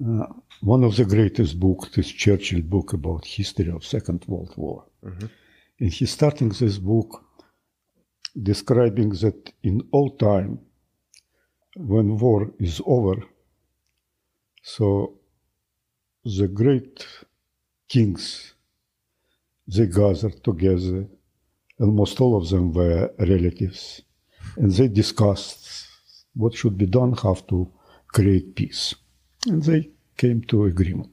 Uh, 0.06 0.26
one 0.62 0.84
of 0.84 0.96
the 0.96 1.06
greatest 1.06 1.60
books 1.60 1.98
is 1.98 2.12
Churchill 2.12 2.62
book 2.62 2.94
about 2.94 3.26
history 3.26 3.70
of 3.70 3.86
Second 3.86 4.26
World 4.28 4.54
War. 4.58 4.86
Mm-hmm. 5.04 5.28
And 5.80 5.94
he's 5.94 6.12
starting 6.12 6.50
this 6.50 6.78
book 6.78 7.24
describing 8.42 9.10
that 9.10 9.54
in 9.64 9.82
all 9.92 10.12
time, 10.12 10.60
when 11.76 12.18
war 12.18 12.52
is 12.60 12.82
over, 12.86 13.24
so 14.64 15.18
the 16.24 16.48
great 16.48 17.06
kings, 17.88 18.54
they 19.68 19.88
gathered 19.88 20.44
together, 20.44 21.08
almost 21.80 22.22
all 22.22 22.38
of 22.38 22.50
them 22.50 22.72
were 22.74 23.12
relatives, 23.20 24.02
and 24.58 24.72
they 24.72 24.88
discussed 24.88 25.88
what 26.34 26.54
should 26.54 26.78
be 26.78 26.86
done, 26.86 27.14
how 27.14 27.34
to 27.34 27.72
create 28.12 28.56
peace. 28.56 28.96
And 29.48 29.64
they 29.64 29.90
came 30.18 30.42
to 30.44 30.66
agreement. 30.66 31.12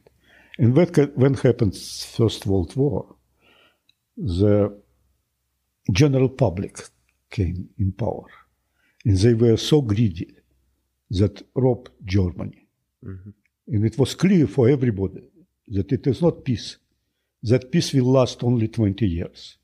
And 0.58 0.74
when, 0.74 0.88
when 1.14 1.34
happened 1.34 1.76
First 1.76 2.46
World 2.46 2.74
War, 2.76 3.14
the 4.16 4.76
general 5.92 6.28
public 6.28 6.78
came 7.30 7.68
in 7.78 7.92
power. 7.92 8.26
And 9.04 9.16
they 9.16 9.34
were 9.34 9.56
so 9.56 9.80
greedy 9.80 10.34
that 11.11 11.42
robbed 11.54 11.90
Germany. 12.04 12.66
Mm-hmm. 13.04 13.30
And 13.68 13.84
it 13.84 13.98
was 13.98 14.14
clear 14.14 14.46
for 14.46 14.68
everybody 14.68 15.22
that 15.68 15.92
it 15.92 16.06
is 16.06 16.20
not 16.22 16.44
peace, 16.44 16.78
that 17.42 17.70
peace 17.70 17.92
will 17.92 18.11
last 18.11 18.42
only 18.42 18.68
20 18.68 19.06
years 19.06 19.58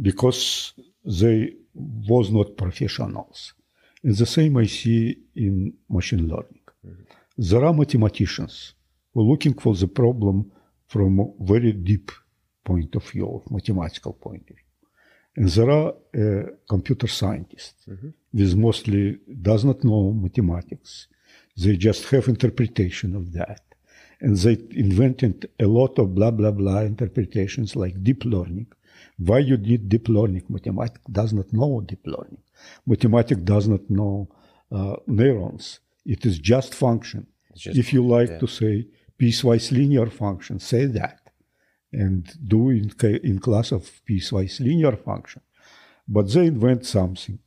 because 0.00 0.74
they 1.04 1.54
was 1.74 2.30
not 2.30 2.56
professionals. 2.56 3.54
And 4.02 4.16
the 4.16 4.26
same 4.26 4.56
I 4.56 4.66
see 4.66 5.18
in 5.34 5.72
machine 5.88 6.28
learning. 6.28 6.65
There 7.36 7.64
are 7.64 7.72
mathematicians 7.72 8.74
who 9.12 9.20
are 9.20 9.24
looking 9.24 9.54
for 9.54 9.74
the 9.74 9.88
problem 9.88 10.50
from 10.88 11.20
a 11.20 11.26
very 11.40 11.72
deep 11.72 12.10
point 12.64 12.94
of 12.94 13.04
view, 13.10 13.42
mathematical 13.50 14.12
point 14.12 14.42
of 14.50 14.56
view. 14.56 14.66
And 15.36 15.48
there 15.48 15.70
are 15.70 15.94
uh, 16.18 16.50
computer 16.68 17.06
scientists 17.06 17.84
mm-hmm. 17.88 18.08
with 18.32 18.56
mostly 18.56 19.18
does 19.42 19.64
not 19.64 19.84
know 19.84 20.12
mathematics. 20.12 21.08
They 21.56 21.76
just 21.76 22.08
have 22.10 22.28
interpretation 22.28 23.14
of 23.14 23.32
that. 23.32 23.62
And 24.20 24.36
they 24.36 24.56
invented 24.70 25.50
a 25.60 25.66
lot 25.66 25.98
of 25.98 26.14
blah, 26.14 26.30
blah, 26.30 26.52
blah 26.52 26.80
interpretations 26.80 27.76
like 27.76 28.02
deep 28.02 28.24
learning. 28.24 28.68
Why 29.18 29.40
you 29.40 29.58
need 29.58 29.90
deep 29.90 30.08
learning? 30.08 30.44
Mathematics 30.48 31.02
does 31.10 31.34
not 31.34 31.52
know 31.52 31.82
deep 31.82 32.06
learning. 32.06 32.42
Mathematics 32.86 33.42
does 33.42 33.68
not 33.68 33.88
know 33.90 34.28
uh, 34.72 34.96
neurons. 35.06 35.80
It 36.06 36.24
is 36.24 36.38
just 36.38 36.74
function. 36.74 37.26
Just, 37.54 37.78
if 37.78 37.92
you 37.92 38.06
like 38.06 38.30
yeah. 38.30 38.38
to 38.38 38.46
say 38.46 38.86
piecewise 39.18 39.72
linear 39.72 40.06
function, 40.06 40.60
say 40.60 40.86
that 40.86 41.20
and 41.92 42.32
do 42.46 42.70
in, 42.70 42.92
in 43.24 43.38
class 43.38 43.72
of 43.72 43.82
piecewise 44.08 44.60
linear 44.60 44.96
function. 44.96 45.42
But 46.06 46.32
they 46.32 46.46
invent 46.46 46.86
something. 46.86 47.38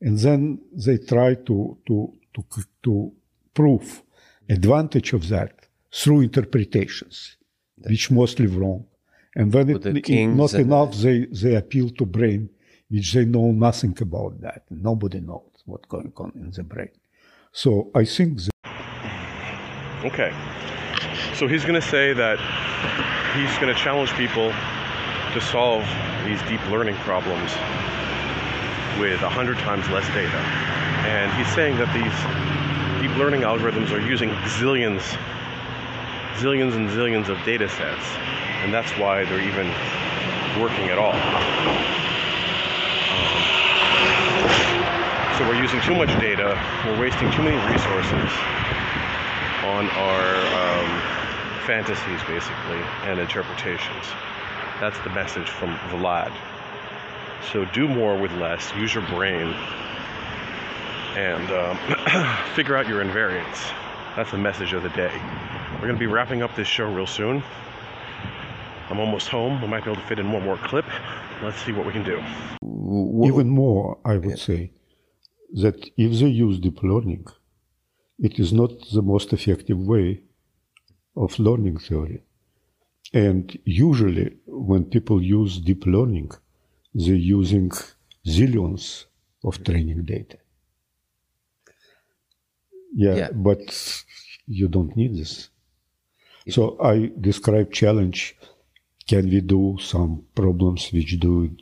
And 0.00 0.18
then 0.18 0.60
they 0.72 0.98
try 0.98 1.34
to, 1.34 1.78
to, 1.86 2.12
to, 2.34 2.44
to 2.84 3.12
prove 3.54 4.02
advantage 4.48 5.12
of 5.12 5.28
that 5.28 5.54
through 5.92 6.20
interpretations, 6.22 7.36
That's 7.78 7.90
which 7.90 8.10
mostly 8.10 8.46
wrong. 8.46 8.86
And 9.34 9.52
when 9.52 9.70
it, 9.70 10.08
not 10.36 10.54
enough, 10.54 10.94
they, 10.96 11.26
they 11.26 11.54
appeal 11.54 11.90
to 11.90 12.06
brain, 12.06 12.50
which 12.88 13.12
they 13.12 13.24
know 13.24 13.52
nothing 13.52 13.96
about 14.00 14.40
that. 14.40 14.64
Nobody 14.70 15.20
knows 15.20 15.50
what's 15.64 15.86
going 15.86 16.12
on 16.16 16.32
in 16.36 16.50
the 16.50 16.62
brain. 16.62 16.90
So 17.56 17.90
I 17.94 18.04
think. 18.04 18.38
okay. 20.04 20.30
So 21.34 21.48
he's 21.48 21.62
going 21.62 21.80
to 21.80 21.88
say 21.88 22.12
that 22.12 22.36
he's 23.34 23.58
going 23.58 23.74
to 23.74 23.80
challenge 23.80 24.12
people 24.12 24.52
to 25.32 25.40
solve 25.40 25.88
these 26.26 26.38
deep 26.50 26.60
learning 26.68 26.96
problems 26.96 27.50
with 29.00 29.22
a 29.22 29.30
hundred 29.30 29.56
times 29.64 29.88
less 29.88 30.06
data. 30.08 30.36
And 31.08 31.32
he's 31.32 31.48
saying 31.54 31.76
that 31.78 31.88
these 31.96 32.12
deep 33.00 33.16
learning 33.16 33.40
algorithms 33.40 33.90
are 33.90 34.06
using 34.06 34.28
zillions, 34.60 35.00
zillions 36.36 36.76
and 36.76 36.90
zillions 36.90 37.30
of 37.30 37.42
data 37.46 37.70
sets. 37.70 38.04
And 38.60 38.74
that's 38.74 38.92
why 38.98 39.24
they're 39.24 39.40
even 39.40 39.68
working 40.60 40.90
at 40.90 40.98
all. 40.98 41.14
Um, 43.16 43.55
so 45.38 45.46
we're 45.46 45.60
using 45.60 45.80
too 45.82 45.94
much 45.94 46.08
data, 46.18 46.56
we're 46.86 46.98
wasting 46.98 47.30
too 47.32 47.42
many 47.42 47.56
resources 47.70 48.30
on 49.64 49.86
our 49.90 50.36
um, 50.56 51.00
fantasies, 51.66 52.22
basically, 52.26 52.80
and 53.04 53.20
interpretations. 53.20 54.06
That's 54.80 54.98
the 55.00 55.10
message 55.10 55.50
from 55.50 55.76
Vlad. 55.90 56.32
So 57.52 57.66
do 57.66 57.86
more 57.86 58.16
with 58.18 58.32
less, 58.32 58.74
use 58.76 58.94
your 58.94 59.06
brain, 59.08 59.48
and 61.16 61.50
um, 61.50 62.46
figure 62.54 62.74
out 62.74 62.88
your 62.88 63.04
invariants. 63.04 63.70
That's 64.16 64.30
the 64.30 64.38
message 64.38 64.72
of 64.72 64.82
the 64.82 64.88
day. 64.90 65.20
We're 65.74 65.80
going 65.80 65.94
to 65.94 65.98
be 65.98 66.06
wrapping 66.06 66.42
up 66.42 66.56
this 66.56 66.66
show 66.66 66.90
real 66.90 67.06
soon. 67.06 67.42
I'm 68.88 68.98
almost 68.98 69.28
home. 69.28 69.60
We 69.60 69.68
might 69.68 69.84
be 69.84 69.90
able 69.90 70.00
to 70.00 70.08
fit 70.08 70.18
in 70.18 70.32
one 70.32 70.44
more 70.44 70.56
clip. 70.56 70.86
Let's 71.42 71.60
see 71.62 71.72
what 71.72 71.84
we 71.84 71.92
can 71.92 72.04
do. 72.04 72.22
Even 73.26 73.50
more, 73.50 73.98
I 74.02 74.16
would 74.16 74.38
say 74.38 74.70
that 75.56 75.90
if 75.96 76.10
they 76.20 76.28
use 76.28 76.58
deep 76.58 76.82
learning, 76.82 77.26
it 78.18 78.38
is 78.38 78.52
not 78.52 78.70
the 78.92 79.02
most 79.02 79.32
effective 79.32 79.78
way 79.78 80.22
of 81.16 81.38
learning 81.38 81.78
theory. 81.78 82.22
And 83.12 83.58
usually, 83.64 84.36
when 84.46 84.84
people 84.84 85.22
use 85.22 85.58
deep 85.58 85.86
learning, 85.86 86.30
they're 86.94 87.14
using 87.40 87.70
zillions 88.26 89.06
of 89.44 89.62
training 89.64 90.04
data. 90.04 90.38
Yeah, 92.94 93.14
yeah. 93.14 93.30
but 93.32 93.64
you 94.46 94.68
don't 94.68 94.94
need 94.96 95.16
this. 95.16 95.48
So 96.48 96.78
I 96.80 97.10
describe 97.20 97.72
challenge. 97.72 98.36
Can 99.08 99.28
we 99.30 99.40
do 99.40 99.78
some 99.80 100.24
problems 100.34 100.92
which 100.92 101.18
do 101.18 101.56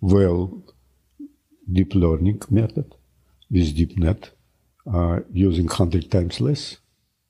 well 0.00 0.62
deep 1.70 1.94
learning 1.94 2.40
method 2.50 2.94
with 3.52 3.76
DeepNet 3.76 4.30
uh, 4.92 5.20
using 5.30 5.66
100 5.66 6.10
times 6.10 6.40
less 6.40 6.78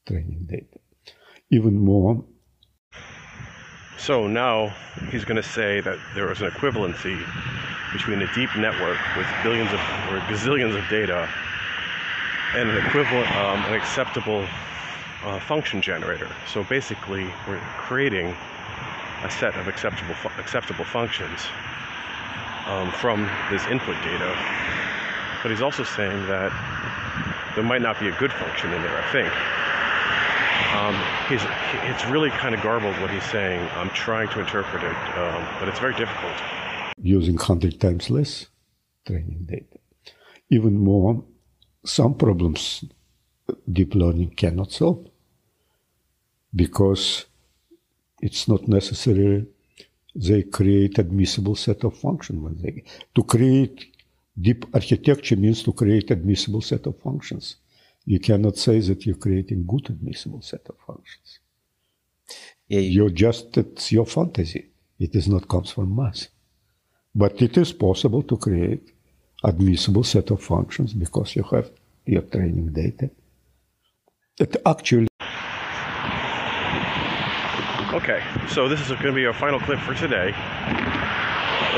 training 0.07 0.47
data? 0.49 0.79
even 1.53 1.79
more. 1.79 2.25
So 3.99 4.27
now 4.27 4.75
he's 5.11 5.25
going 5.25 5.37
to 5.37 5.49
say 5.49 5.81
that 5.81 5.99
there 6.15 6.33
is 6.33 6.41
an 6.41 6.51
equivalency 6.51 7.23
between 7.93 8.23
a 8.23 8.35
deep 8.35 8.51
network 8.57 8.99
with 9.17 9.27
billions 9.45 9.71
of 9.73 9.79
or 10.11 10.19
gazillions 10.31 10.77
of 10.77 10.89
data 10.89 11.29
and 12.55 12.69
an 12.71 12.85
equivalent, 12.87 13.31
um, 13.37 13.63
an 13.67 13.75
acceptable 13.75 14.45
uh, 15.25 15.39
function 15.41 15.81
generator. 15.81 16.29
So 16.53 16.65
basically, 16.65 17.25
we're 17.47 17.61
creating 17.77 18.35
a 19.23 19.31
set 19.31 19.55
of 19.55 19.69
acceptable 19.69 20.15
fu- 20.15 20.41
acceptable 20.41 20.85
functions 20.85 21.47
um, 22.67 22.91
from 22.93 23.29
this 23.51 23.65
input 23.67 23.95
data. 24.03 24.35
But 25.43 25.51
he's 25.51 25.63
also 25.63 25.85
saying 25.85 26.27
that 26.27 26.53
there 27.55 27.65
might 27.65 27.83
not 27.83 27.99
be 27.99 28.09
a 28.09 28.17
good 28.19 28.33
function 28.33 28.73
in 28.73 28.83
there. 28.83 28.97
I 28.97 29.13
think 29.13 29.29
um, 30.75 30.95
he's, 31.29 31.43
it's 31.91 32.05
really 32.07 32.31
kind 32.31 32.55
of 32.55 32.63
garbled 32.63 32.99
what 33.01 33.11
he's 33.11 33.25
saying. 33.25 33.61
I'm 33.75 33.91
trying 33.91 34.29
to 34.31 34.41
interpret 34.41 34.83
it, 34.83 34.97
um, 35.19 35.47
but 35.59 35.69
it's 35.69 35.79
very 35.79 35.95
difficult. 35.95 36.33
Using 36.97 37.37
100 37.37 37.81
times 37.81 38.09
less 38.11 38.47
training 39.07 39.47
data. 39.47 39.79
Even 40.51 40.79
more, 40.79 41.25
some 41.85 42.15
problems 42.15 42.85
deep 43.71 43.95
learning 43.95 44.31
cannot 44.37 44.71
solve 44.73 45.07
because 46.55 47.27
it's 48.21 48.47
not 48.47 48.69
necessary 48.69 49.47
they 50.15 50.43
create 50.43 50.99
admissible 50.99 51.57
set 51.57 51.85
of 51.85 51.97
function 51.97 52.43
when 52.43 52.61
they 52.63 52.85
to 53.15 53.23
create 53.23 53.92
deep 54.41 54.65
architecture 54.75 55.37
means 55.37 55.63
to 55.63 55.73
create 55.73 56.11
admissible 56.11 56.61
set 56.61 56.87
of 56.87 56.99
functions 57.01 57.57
you 58.05 58.19
cannot 58.19 58.57
say 58.57 58.81
that 58.81 59.07
you're 59.07 59.17
creating 59.17 59.65
good 59.67 59.89
admissible 59.91 60.43
set 60.43 60.67
of 60.69 60.77
functions. 60.87 61.39
Yeah, 62.69 62.81
you, 62.81 62.91
You're 62.91 63.11
just, 63.11 63.57
it's 63.57 63.93
your 63.93 64.07
fantasy. 64.07 64.71
It 64.99 65.15
is 65.15 65.29
not 65.29 65.49
comes 65.49 65.71
from 65.71 65.95
math. 65.95 66.29
But 67.15 67.41
it 67.43 67.57
is 67.57 67.73
possible 67.73 68.23
to 68.25 68.37
create 68.37 68.93
admissible 69.45 70.05
set 70.05 70.31
of 70.31 70.43
functions 70.43 70.95
because 70.95 71.37
you 71.37 71.43
have 71.45 71.71
your 72.07 72.23
training 72.23 72.73
data. 72.73 73.11
It 74.39 74.57
actually 74.65 75.09
Okay, 77.93 78.23
so 78.49 78.69
this 78.71 78.81
is 78.81 78.89
going 78.89 79.03
to 79.03 79.13
be 79.13 79.27
our 79.27 79.35
final 79.35 79.61
clip 79.61 79.79
for 79.81 79.95
today. 79.95 80.33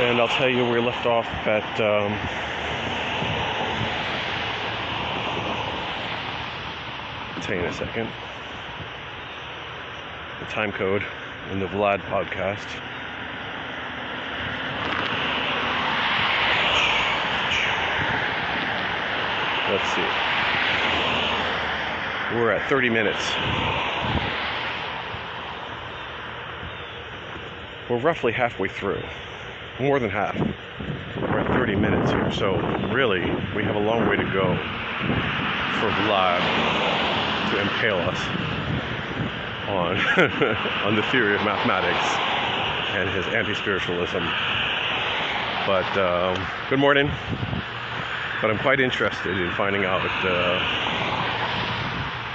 And 0.05 0.21
I'll 0.21 0.29
tell 0.29 0.51
you 0.51 0.67
we 0.69 0.79
left 0.81 1.07
off 1.07 1.27
at. 1.47 1.81
Um, 1.81 2.12
I'll 7.35 7.43
tell 7.43 7.55
you 7.55 7.62
in 7.62 7.71
a 7.71 7.73
second. 7.73 8.11
The 10.40 10.47
time 10.47 10.73
code 10.73 11.03
in 11.53 11.59
the 11.59 11.67
Vlad 11.67 12.01
podcast. 12.03 12.69
Let's 19.71 19.88
see. 19.95 20.03
We're 22.37 22.51
at 22.51 22.69
30 22.69 22.90
minutes. 22.90 23.33
We're 27.88 27.99
roughly 27.99 28.33
halfway 28.33 28.69
through, 28.69 29.03
more 29.81 29.99
than 29.99 30.11
half. 30.11 30.37
We're 31.17 31.41
at 31.41 31.49
30 31.49 31.75
minutes 31.77 32.11
here, 32.11 32.31
so 32.31 32.57
really 32.93 33.21
we 33.57 33.65
have 33.65 33.75
a 33.75 33.81
long 33.81 34.09
way 34.09 34.17
to 34.17 34.23
go 34.25 34.55
for 35.81 35.91
Vlad 36.07 36.41
to 37.51 37.61
impale 37.61 37.99
us 37.99 38.19
on 39.69 39.97
on 40.87 40.95
the 40.95 41.03
theory 41.11 41.35
of 41.35 41.43
mathematics 41.43 42.07
and 42.95 43.11
his 43.11 43.27
anti-spiritualism. 43.35 44.23
But 45.67 45.99
um, 45.99 46.47
good 46.71 46.79
morning. 46.79 47.11
But 48.41 48.51
I'm 48.51 48.59
quite 48.59 48.79
interested 48.79 49.37
in 49.39 49.51
finding 49.53 49.85
out 49.85 50.03
uh, 50.25 50.59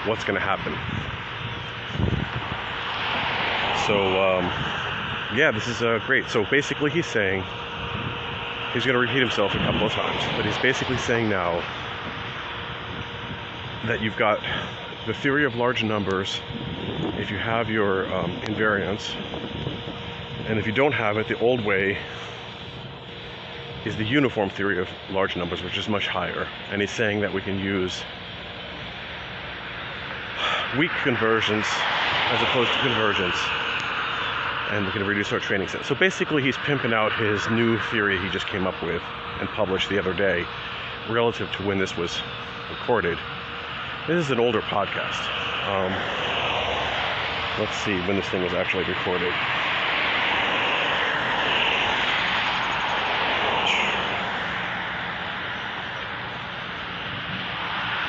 what's 0.09 0.23
going 0.25 0.39
to 0.39 0.45
happen. 0.45 0.73
So. 3.87 4.21
Um, 4.21 4.78
yeah, 5.35 5.51
this 5.51 5.67
is 5.67 5.81
uh, 5.81 5.99
great. 6.05 6.27
So 6.29 6.43
basically, 6.45 6.89
he's 6.89 7.05
saying 7.05 7.43
he's 8.73 8.85
going 8.85 8.95
to 8.95 8.99
repeat 8.99 9.19
himself 9.19 9.53
a 9.53 9.59
couple 9.59 9.85
of 9.85 9.91
times, 9.91 10.23
but 10.35 10.45
he's 10.45 10.57
basically 10.57 10.97
saying 10.97 11.29
now 11.29 11.63
that 13.85 14.01
you've 14.01 14.17
got 14.17 14.39
the 15.05 15.13
theory 15.13 15.45
of 15.45 15.55
large 15.55 15.83
numbers. 15.83 16.41
If 17.17 17.29
you 17.29 17.37
have 17.37 17.69
your 17.69 18.11
um, 18.13 18.31
invariance, 18.41 19.13
and 20.47 20.57
if 20.57 20.65
you 20.65 20.71
don't 20.71 20.93
have 20.93 21.17
it, 21.17 21.27
the 21.27 21.39
old 21.39 21.63
way 21.63 21.97
is 23.85 23.95
the 23.97 24.05
uniform 24.05 24.49
theory 24.49 24.79
of 24.79 24.89
large 25.11 25.35
numbers, 25.35 25.61
which 25.61 25.77
is 25.77 25.87
much 25.87 26.07
higher. 26.07 26.47
And 26.71 26.81
he's 26.81 26.91
saying 26.91 27.21
that 27.21 27.33
we 27.33 27.41
can 27.41 27.59
use 27.59 28.01
weak 30.77 30.91
conversions 31.03 31.65
as 32.31 32.41
opposed 32.41 32.71
to 32.71 32.79
convergence 32.79 33.37
and 34.69 34.85
we're 34.85 34.91
going 34.91 35.03
to 35.03 35.09
reduce 35.09 35.33
our 35.33 35.39
training 35.39 35.67
set. 35.67 35.85
So 35.85 35.95
basically, 35.95 36.43
he's 36.43 36.57
pimping 36.57 36.93
out 36.93 37.11
his 37.13 37.49
new 37.49 37.79
theory 37.89 38.19
he 38.19 38.29
just 38.29 38.47
came 38.47 38.67
up 38.67 38.79
with 38.83 39.01
and 39.39 39.49
published 39.49 39.89
the 39.89 39.97
other 39.97 40.13
day 40.13 40.45
relative 41.09 41.51
to 41.53 41.63
when 41.63 41.79
this 41.79 41.97
was 41.97 42.21
recorded. 42.69 43.17
This 44.07 44.23
is 44.23 44.31
an 44.31 44.39
older 44.39 44.61
podcast. 44.61 45.25
Um, 45.67 45.91
let's 47.59 47.75
see 47.77 47.99
when 48.01 48.15
this 48.15 48.27
thing 48.29 48.43
was 48.43 48.53
actually 48.53 48.83
recorded. 48.83 49.33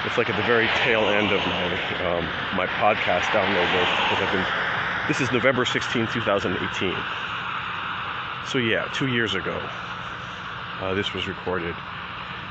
It's 0.06 0.18
like 0.18 0.28
at 0.28 0.36
the 0.36 0.42
very 0.42 0.66
tail 0.82 1.08
end 1.08 1.30
of 1.30 1.40
my 1.46 1.64
um, 2.04 2.24
my 2.56 2.66
podcast 2.66 3.30
download 3.30 3.72
list 3.72 3.92
because 4.10 4.26
I've 4.26 4.32
been 4.32 4.69
this 5.10 5.20
is 5.20 5.32
November 5.32 5.64
16, 5.64 6.06
2018. 6.06 6.94
So, 8.46 8.58
yeah, 8.58 8.88
two 8.94 9.08
years 9.08 9.34
ago, 9.34 9.60
uh, 10.80 10.94
this 10.94 11.12
was 11.12 11.26
recorded. 11.26 11.74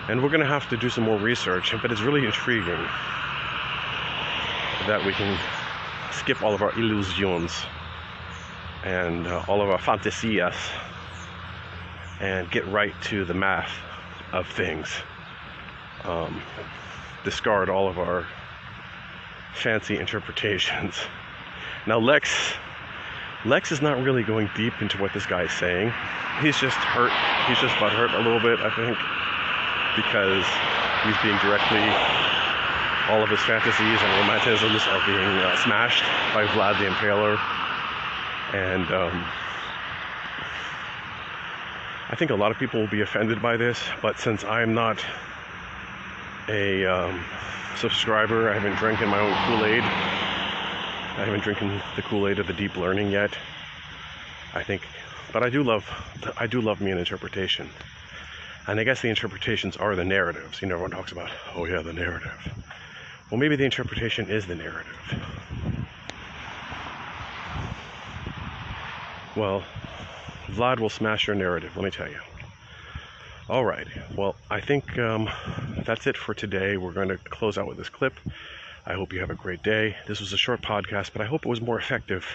And 0.09 0.21
we're 0.21 0.27
going 0.27 0.41
to 0.41 0.45
have 0.45 0.67
to 0.67 0.75
do 0.75 0.89
some 0.89 1.05
more 1.05 1.17
research, 1.17 1.73
but 1.81 1.89
it's 1.89 2.01
really 2.01 2.25
intriguing 2.25 2.83
that 4.87 5.01
we 5.05 5.13
can 5.13 5.39
skip 6.11 6.43
all 6.43 6.53
of 6.53 6.61
our 6.61 6.77
illusions 6.77 7.53
and 8.83 9.25
uh, 9.25 9.45
all 9.47 9.61
of 9.61 9.69
our 9.69 9.79
fantasias 9.79 10.57
and 12.19 12.51
get 12.51 12.67
right 12.67 12.93
to 13.03 13.23
the 13.23 13.33
math 13.33 13.71
of 14.33 14.45
things. 14.45 14.89
Um, 16.03 16.41
discard 17.23 17.69
all 17.69 17.87
of 17.87 17.97
our 17.97 18.27
fancy 19.53 19.97
interpretations. 19.97 20.95
Now 21.89 21.97
Lex 21.97 22.53
Lex 23.45 23.71
is 23.71 23.81
not 23.81 24.03
really 24.03 24.21
going 24.21 24.47
deep 24.55 24.79
into 24.79 25.01
what 25.01 25.11
this 25.11 25.25
guy 25.25 25.45
is 25.45 25.51
saying. 25.53 25.91
He's 26.39 26.55
just 26.59 26.77
hurt. 26.77 27.09
He's 27.49 27.57
just 27.57 27.73
butt 27.79 27.91
hurt 27.91 28.11
a 28.13 28.21
little 28.21 28.39
bit, 28.39 28.59
I 28.59 28.69
think, 28.77 28.93
because 29.97 30.45
he's 31.01 31.17
being 31.25 31.33
directly 31.41 31.81
all 33.09 33.23
of 33.23 33.29
his 33.29 33.39
fantasies 33.39 33.97
and 34.05 34.11
romanticisms 34.21 34.85
are 34.85 35.03
being 35.07 35.33
uh, 35.41 35.57
smashed 35.63 36.03
by 36.31 36.45
Vlad 36.53 36.77
the 36.77 36.85
Impaler, 36.85 37.39
and 38.53 38.85
um, 38.93 39.25
I 42.09 42.15
think 42.15 42.29
a 42.29 42.35
lot 42.35 42.51
of 42.51 42.59
people 42.59 42.81
will 42.81 42.93
be 42.93 43.01
offended 43.01 43.41
by 43.41 43.57
this. 43.57 43.81
But 43.99 44.19
since 44.19 44.43
I'm 44.43 44.75
not 44.75 45.03
a 46.49 46.85
um, 46.85 47.19
subscriber, 47.77 48.51
I 48.51 48.53
haven't 48.53 48.77
drinking 48.77 49.07
my 49.07 49.19
own 49.19 49.33
Kool 49.47 49.65
Aid. 49.65 50.18
I 51.19 51.25
haven't 51.25 51.43
drinking 51.43 51.81
the 51.97 52.01
Kool-Aid 52.01 52.39
of 52.39 52.47
the 52.47 52.53
deep 52.53 52.77
learning 52.77 53.11
yet. 53.11 53.31
I 54.53 54.63
think, 54.63 54.83
but 55.33 55.43
I 55.43 55.49
do 55.49 55.63
love, 55.63 55.85
I 56.37 56.47
do 56.47 56.61
love 56.61 56.79
me 56.79 56.91
an 56.91 56.97
interpretation. 56.97 57.69
And 58.67 58.79
I 58.79 58.85
guess 58.85 59.01
the 59.01 59.09
interpretations 59.09 59.75
are 59.75 59.97
the 59.97 60.05
narratives. 60.05 60.61
You 60.61 60.69
know, 60.69 60.75
everyone 60.75 60.91
talks 60.91 61.11
about, 61.11 61.29
oh 61.55 61.65
yeah, 61.65 61.81
the 61.81 61.91
narrative. 61.91 62.31
Well, 63.29 63.37
maybe 63.37 63.57
the 63.57 63.65
interpretation 63.65 64.29
is 64.29 64.47
the 64.47 64.55
narrative. 64.55 64.97
Well, 69.35 69.65
Vlad 70.47 70.79
will 70.79 70.89
smash 70.89 71.27
your 71.27 71.35
narrative, 71.35 71.75
let 71.75 71.83
me 71.83 71.91
tell 71.91 72.07
you. 72.07 72.21
All 73.49 73.65
right. 73.65 73.87
Well, 74.15 74.37
I 74.49 74.61
think 74.61 74.97
um, 74.97 75.29
that's 75.83 76.07
it 76.07 76.15
for 76.15 76.33
today. 76.33 76.77
We're 76.77 76.93
going 76.93 77.09
to 77.09 77.17
close 77.17 77.57
out 77.57 77.67
with 77.67 77.77
this 77.77 77.89
clip. 77.89 78.13
I 78.85 78.93
hope 78.93 79.13
you 79.13 79.19
have 79.19 79.29
a 79.29 79.35
great 79.35 79.61
day. 79.61 79.95
This 80.07 80.19
was 80.19 80.33
a 80.33 80.37
short 80.37 80.61
podcast, 80.61 81.11
but 81.13 81.21
I 81.21 81.25
hope 81.25 81.45
it 81.45 81.49
was 81.49 81.61
more 81.61 81.77
effective 81.77 82.25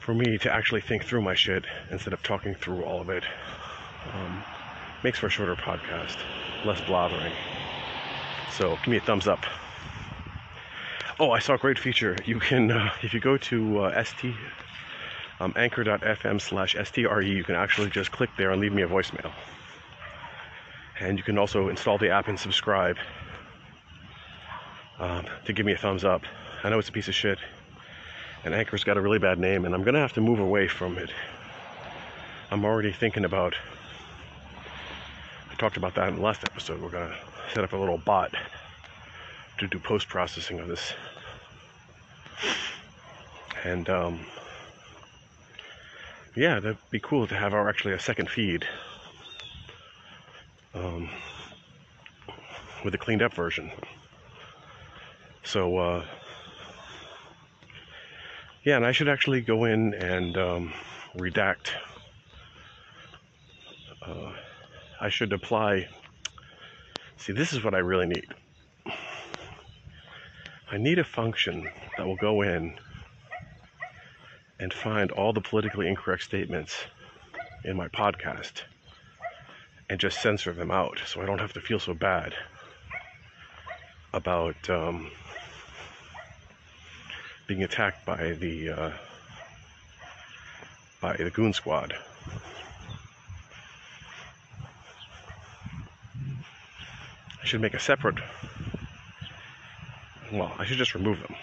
for 0.00 0.14
me 0.14 0.38
to 0.38 0.52
actually 0.52 0.80
think 0.80 1.04
through 1.04 1.22
my 1.22 1.34
shit 1.34 1.64
instead 1.90 2.12
of 2.12 2.22
talking 2.22 2.54
through 2.54 2.84
all 2.84 3.00
of 3.00 3.08
it. 3.08 3.24
Um, 4.14 4.44
makes 5.02 5.18
for 5.18 5.26
a 5.26 5.30
shorter 5.30 5.56
podcast, 5.56 6.16
less 6.64 6.80
blathering. 6.82 7.32
So 8.50 8.76
give 8.76 8.88
me 8.88 8.96
a 8.96 9.00
thumbs 9.00 9.28
up. 9.28 9.40
Oh, 11.20 11.30
I 11.30 11.40
saw 11.40 11.54
a 11.54 11.58
great 11.58 11.78
feature. 11.78 12.16
You 12.24 12.38
can, 12.38 12.70
uh, 12.70 12.90
if 13.02 13.12
you 13.12 13.20
go 13.20 13.36
to 13.36 13.80
uh, 13.80 14.04
st 14.04 14.34
um, 15.40 15.52
anchor.fm 15.56 16.40
slash 16.40 16.74
STRE, 16.74 17.26
you 17.26 17.44
can 17.44 17.54
actually 17.54 17.90
just 17.90 18.10
click 18.10 18.30
there 18.36 18.50
and 18.50 18.60
leave 18.60 18.72
me 18.72 18.82
a 18.82 18.88
voicemail. 18.88 19.32
And 21.00 21.16
you 21.16 21.24
can 21.24 21.38
also 21.38 21.68
install 21.68 21.98
the 21.98 22.10
app 22.10 22.28
and 22.28 22.38
subscribe 22.38 22.96
um, 24.98 25.26
to 25.44 25.52
give 25.52 25.64
me 25.64 25.72
a 25.72 25.76
thumbs 25.76 26.04
up. 26.04 26.22
I 26.62 26.70
know 26.70 26.78
it's 26.78 26.88
a 26.88 26.92
piece 26.92 27.08
of 27.08 27.14
shit, 27.14 27.38
and 28.44 28.54
Anchor's 28.54 28.84
got 28.84 28.96
a 28.96 29.00
really 29.00 29.18
bad 29.18 29.38
name, 29.38 29.64
and 29.64 29.74
I'm 29.74 29.82
gonna 29.82 30.00
have 30.00 30.12
to 30.14 30.20
move 30.20 30.40
away 30.40 30.68
from 30.68 30.98
it. 30.98 31.10
I'm 32.50 32.64
already 32.64 32.92
thinking 32.92 33.24
about. 33.24 33.54
I 35.50 35.54
talked 35.56 35.76
about 35.76 35.94
that 35.94 36.08
in 36.08 36.16
the 36.16 36.22
last 36.22 36.44
episode. 36.44 36.80
We're 36.80 36.90
gonna 36.90 37.16
set 37.52 37.64
up 37.64 37.72
a 37.72 37.76
little 37.76 37.98
bot 37.98 38.34
to 39.58 39.68
do 39.68 39.78
post 39.78 40.08
processing 40.08 40.60
of 40.60 40.68
this, 40.68 40.92
and 43.64 43.88
um, 43.88 44.20
yeah, 46.34 46.60
that'd 46.60 46.78
be 46.90 47.00
cool 47.00 47.26
to 47.26 47.34
have 47.34 47.54
our 47.54 47.68
actually 47.68 47.94
a 47.94 48.00
second 48.00 48.30
feed. 48.30 48.66
Um, 50.74 51.08
with 52.84 52.94
a 52.94 52.98
cleaned 52.98 53.22
up 53.22 53.34
version. 53.34 53.70
So, 55.48 55.78
uh, 55.78 56.04
yeah, 58.64 58.76
and 58.76 58.84
I 58.84 58.92
should 58.92 59.08
actually 59.08 59.40
go 59.40 59.64
in 59.64 59.94
and 59.94 60.36
um, 60.36 60.74
redact. 61.16 61.70
Uh, 64.06 64.32
I 65.00 65.08
should 65.08 65.32
apply. 65.32 65.88
See, 67.16 67.32
this 67.32 67.54
is 67.54 67.64
what 67.64 67.74
I 67.74 67.78
really 67.78 68.04
need. 68.04 68.26
I 70.70 70.76
need 70.76 70.98
a 70.98 71.04
function 71.04 71.66
that 71.96 72.06
will 72.06 72.16
go 72.16 72.42
in 72.42 72.78
and 74.60 74.70
find 74.70 75.10
all 75.12 75.32
the 75.32 75.40
politically 75.40 75.88
incorrect 75.88 76.24
statements 76.24 76.76
in 77.64 77.74
my 77.74 77.88
podcast 77.88 78.64
and 79.88 79.98
just 79.98 80.20
censor 80.20 80.52
them 80.52 80.70
out 80.70 81.00
so 81.06 81.22
I 81.22 81.24
don't 81.24 81.38
have 81.38 81.54
to 81.54 81.60
feel 81.62 81.78
so 81.78 81.94
bad 81.94 82.34
about 84.12 84.68
um, 84.68 85.10
being 87.48 87.64
attacked 87.64 88.04
by 88.04 88.34
the 88.34 88.68
uh, 88.68 88.90
by 91.00 91.16
the 91.16 91.30
goon 91.30 91.52
squad. 91.52 91.94
I 97.42 97.46
should 97.46 97.62
make 97.62 97.72
a 97.72 97.80
separate. 97.80 98.16
Well, 100.30 100.52
I 100.58 100.66
should 100.66 100.76
just 100.76 100.94
remove 100.94 101.18
them 101.20 101.34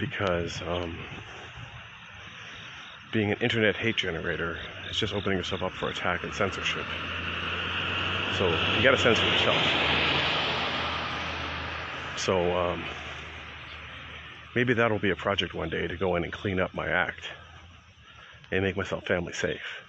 because 0.00 0.62
um, 0.62 0.96
being 3.12 3.30
an 3.30 3.38
internet 3.42 3.76
hate 3.76 3.96
generator 3.96 4.56
is 4.90 4.96
just 4.96 5.12
opening 5.12 5.36
yourself 5.36 5.62
up 5.62 5.72
for 5.72 5.90
attack 5.90 6.24
and 6.24 6.32
censorship. 6.32 6.86
So 8.38 8.48
you 8.48 8.82
got 8.82 8.92
to 8.92 8.98
censor 8.98 9.24
yourself. 9.26 9.62
So 12.16 12.56
um, 12.56 12.82
maybe 14.56 14.72
that'll 14.72 14.98
be 14.98 15.10
a 15.10 15.16
project 15.16 15.52
one 15.52 15.68
day 15.68 15.86
to 15.86 15.98
go 15.98 16.16
in 16.16 16.24
and 16.24 16.32
clean 16.32 16.58
up 16.58 16.72
my 16.72 16.88
act 16.88 17.28
and 18.50 18.64
make 18.64 18.74
myself 18.74 19.04
family 19.04 19.34
safe 19.34 19.84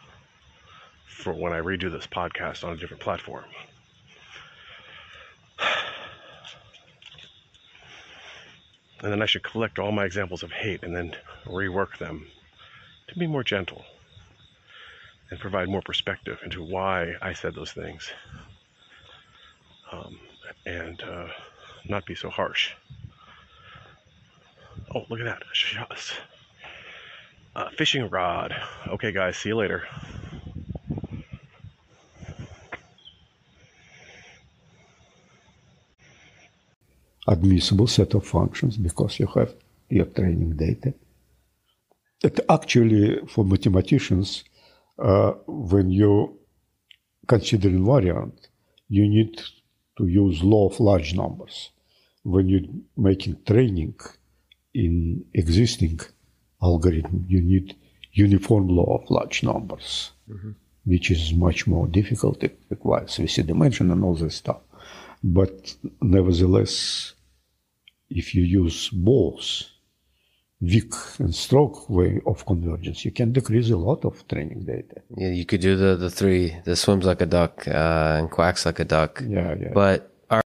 for 1.05 1.31
when 1.31 1.53
I 1.53 1.61
redo 1.61 1.89
this 1.89 2.05
podcast 2.05 2.65
on 2.65 2.73
a 2.73 2.77
different 2.77 3.01
platform. 3.01 3.45
And 8.99 9.11
then 9.11 9.21
I 9.21 9.27
should 9.27 9.43
collect 9.43 9.77
all 9.77 9.91
my 9.91 10.05
examples 10.05 10.41
of 10.41 10.51
hate 10.51 10.81
and 10.81 10.95
then 10.95 11.15
rework 11.45 11.99
them 11.99 12.25
to 13.07 13.19
be 13.19 13.27
more 13.27 13.43
gentle 13.43 13.85
and 15.29 15.39
provide 15.39 15.69
more 15.69 15.83
perspective 15.83 16.39
into 16.43 16.63
why 16.63 17.13
I 17.21 17.33
said 17.33 17.53
those 17.53 17.71
things 17.73 18.11
um, 19.91 20.19
and 20.65 20.99
uh, 21.03 21.27
not 21.87 22.07
be 22.07 22.15
so 22.15 22.31
harsh. 22.31 22.71
Oh, 24.97 25.05
look 25.09 25.19
at 25.19 25.25
that. 25.25 25.43
Uh, 27.55 27.69
fishing 27.77 28.09
rod. 28.09 28.55
Okay, 28.87 29.11
guys, 29.11 29.37
see 29.37 29.49
you 29.49 29.55
later. 29.55 29.87
Admissible 37.27 37.85
set 37.85 38.15
of 38.15 38.25
functions 38.25 38.75
because 38.77 39.19
you 39.19 39.27
have 39.27 39.53
your 39.87 40.05
training 40.05 40.55
data. 40.55 40.95
It 42.23 42.39
actually, 42.49 43.19
for 43.27 43.45
mathematicians, 43.45 44.45
uh, 44.97 45.33
when 45.45 45.91
you 45.91 46.39
consider 47.27 47.69
invariant, 47.69 48.47
you 48.89 49.07
need 49.07 49.39
to 49.97 50.07
use 50.07 50.41
law 50.41 50.69
of 50.69 50.79
large 50.79 51.13
numbers. 51.13 51.69
When 52.23 52.49
you're 52.49 52.71
making 52.95 53.43
training 53.45 53.99
in 54.85 55.25
existing 55.33 55.99
algorithm, 56.61 57.25
you 57.27 57.41
need 57.41 57.75
uniform 58.13 58.67
law 58.67 58.97
of 58.97 59.09
large 59.09 59.43
numbers, 59.43 60.11
mm-hmm. 60.29 60.51
which 60.85 61.09
is 61.11 61.33
much 61.33 61.67
more 61.67 61.87
difficult. 61.87 62.43
It 62.43 62.59
requires 62.69 63.17
VC 63.17 63.45
dimension 63.45 63.91
and 63.91 64.03
all 64.03 64.15
this 64.15 64.35
stuff. 64.35 64.61
But 65.23 65.75
nevertheless, 66.01 67.13
if 68.09 68.35
you 68.35 68.43
use 68.43 68.89
both 68.89 69.63
weak 70.61 70.93
and 71.19 71.33
stroke 71.33 71.89
way 71.89 72.21
of 72.25 72.45
convergence, 72.45 73.03
you 73.03 73.11
can 73.11 73.31
decrease 73.31 73.69
a 73.71 73.77
lot 73.77 74.05
of 74.05 74.27
training 74.27 74.63
data. 74.65 75.01
Yeah, 75.15 75.29
you 75.29 75.45
could 75.45 75.61
do 75.61 75.75
the, 75.75 75.95
the 75.95 76.09
three, 76.09 76.55
the 76.65 76.75
swims 76.75 77.05
like 77.05 77.21
a 77.21 77.25
duck 77.25 77.67
uh, 77.67 78.17
and 78.19 78.29
quacks 78.29 78.65
like 78.65 78.79
a 78.79 78.85
duck. 78.85 79.23
Yeah, 79.27 79.55
yeah. 79.59 79.71
But 79.73 80.16